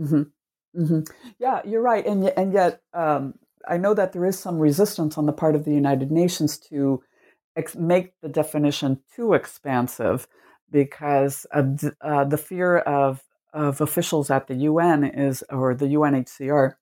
[0.00, 0.80] Mm-hmm.
[0.80, 1.00] Mm-hmm.
[1.38, 3.34] Yeah, you're right, and and yet um,
[3.66, 7.02] I know that there is some resistance on the part of the United Nations to
[7.56, 10.28] ex- make the definition too expansive
[10.70, 13.22] because uh, the fear of
[13.56, 16.74] of officials at the UN is or the UNHCR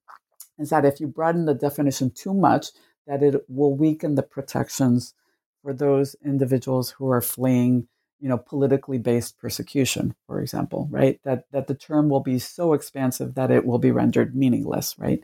[0.58, 2.66] is that if you broaden the definition too much,
[3.06, 5.14] that it will weaken the protections
[5.62, 7.86] for those individuals who are fleeing,
[8.20, 11.20] you know, politically based persecution, for example, right?
[11.24, 15.22] That that the term will be so expansive that it will be rendered meaningless, right?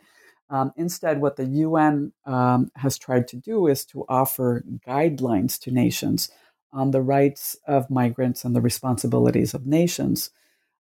[0.50, 5.70] Um, instead, what the UN um, has tried to do is to offer guidelines to
[5.72, 6.30] nations
[6.72, 10.30] on the rights of migrants and the responsibilities of nations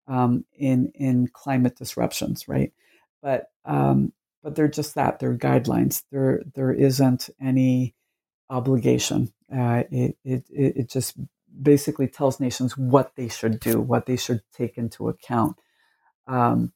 [0.08, 2.72] um, in in climate disruptions, right?
[3.22, 6.02] But um, but they're just that they're guidelines.
[6.10, 7.94] There there isn't any
[8.50, 9.32] obligation.
[9.54, 11.16] Uh, it, it it just
[11.62, 15.56] basically tells nations what they should do, what they should take into account.
[16.26, 16.72] Um,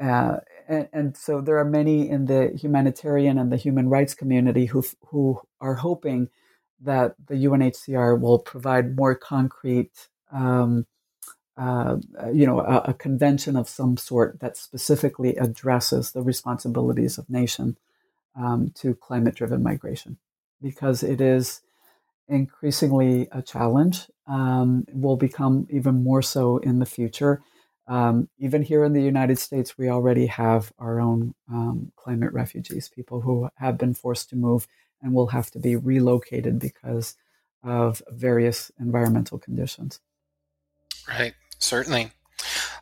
[0.00, 4.66] uh, and, and, so there are many in the humanitarian and the human rights community
[4.66, 6.28] who who are hoping
[6.82, 10.86] that the UNHCR will provide more concrete, um,
[11.56, 11.96] uh,
[12.32, 17.78] you know, a, a, convention of some sort that specifically addresses the responsibilities of nation
[18.38, 20.18] um, to climate-driven migration,
[20.60, 21.62] because it is
[22.28, 24.06] increasingly a challenge.
[24.26, 27.40] Um, will become even more so in the future.
[27.86, 32.88] Um, even here in the United States, we already have our own um, climate refugees,
[32.88, 34.66] people who have been forced to move
[35.00, 37.14] and will have to be relocated because
[37.62, 40.00] of various environmental conditions.
[41.08, 42.12] Right, certainly.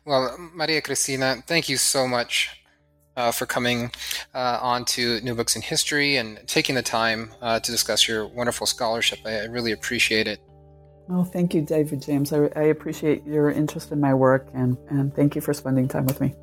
[0.05, 2.61] Well, Maria Cristina, thank you so much
[3.17, 3.91] uh, for coming
[4.33, 8.27] uh, on to New Books in History and taking the time uh, to discuss your
[8.27, 9.19] wonderful scholarship.
[9.25, 10.39] I, I, really appreciate it.
[11.09, 12.33] Oh, thank you, David James.
[12.33, 16.05] I, I appreciate your interest in my work and, and thank you for spending time
[16.05, 16.33] with me.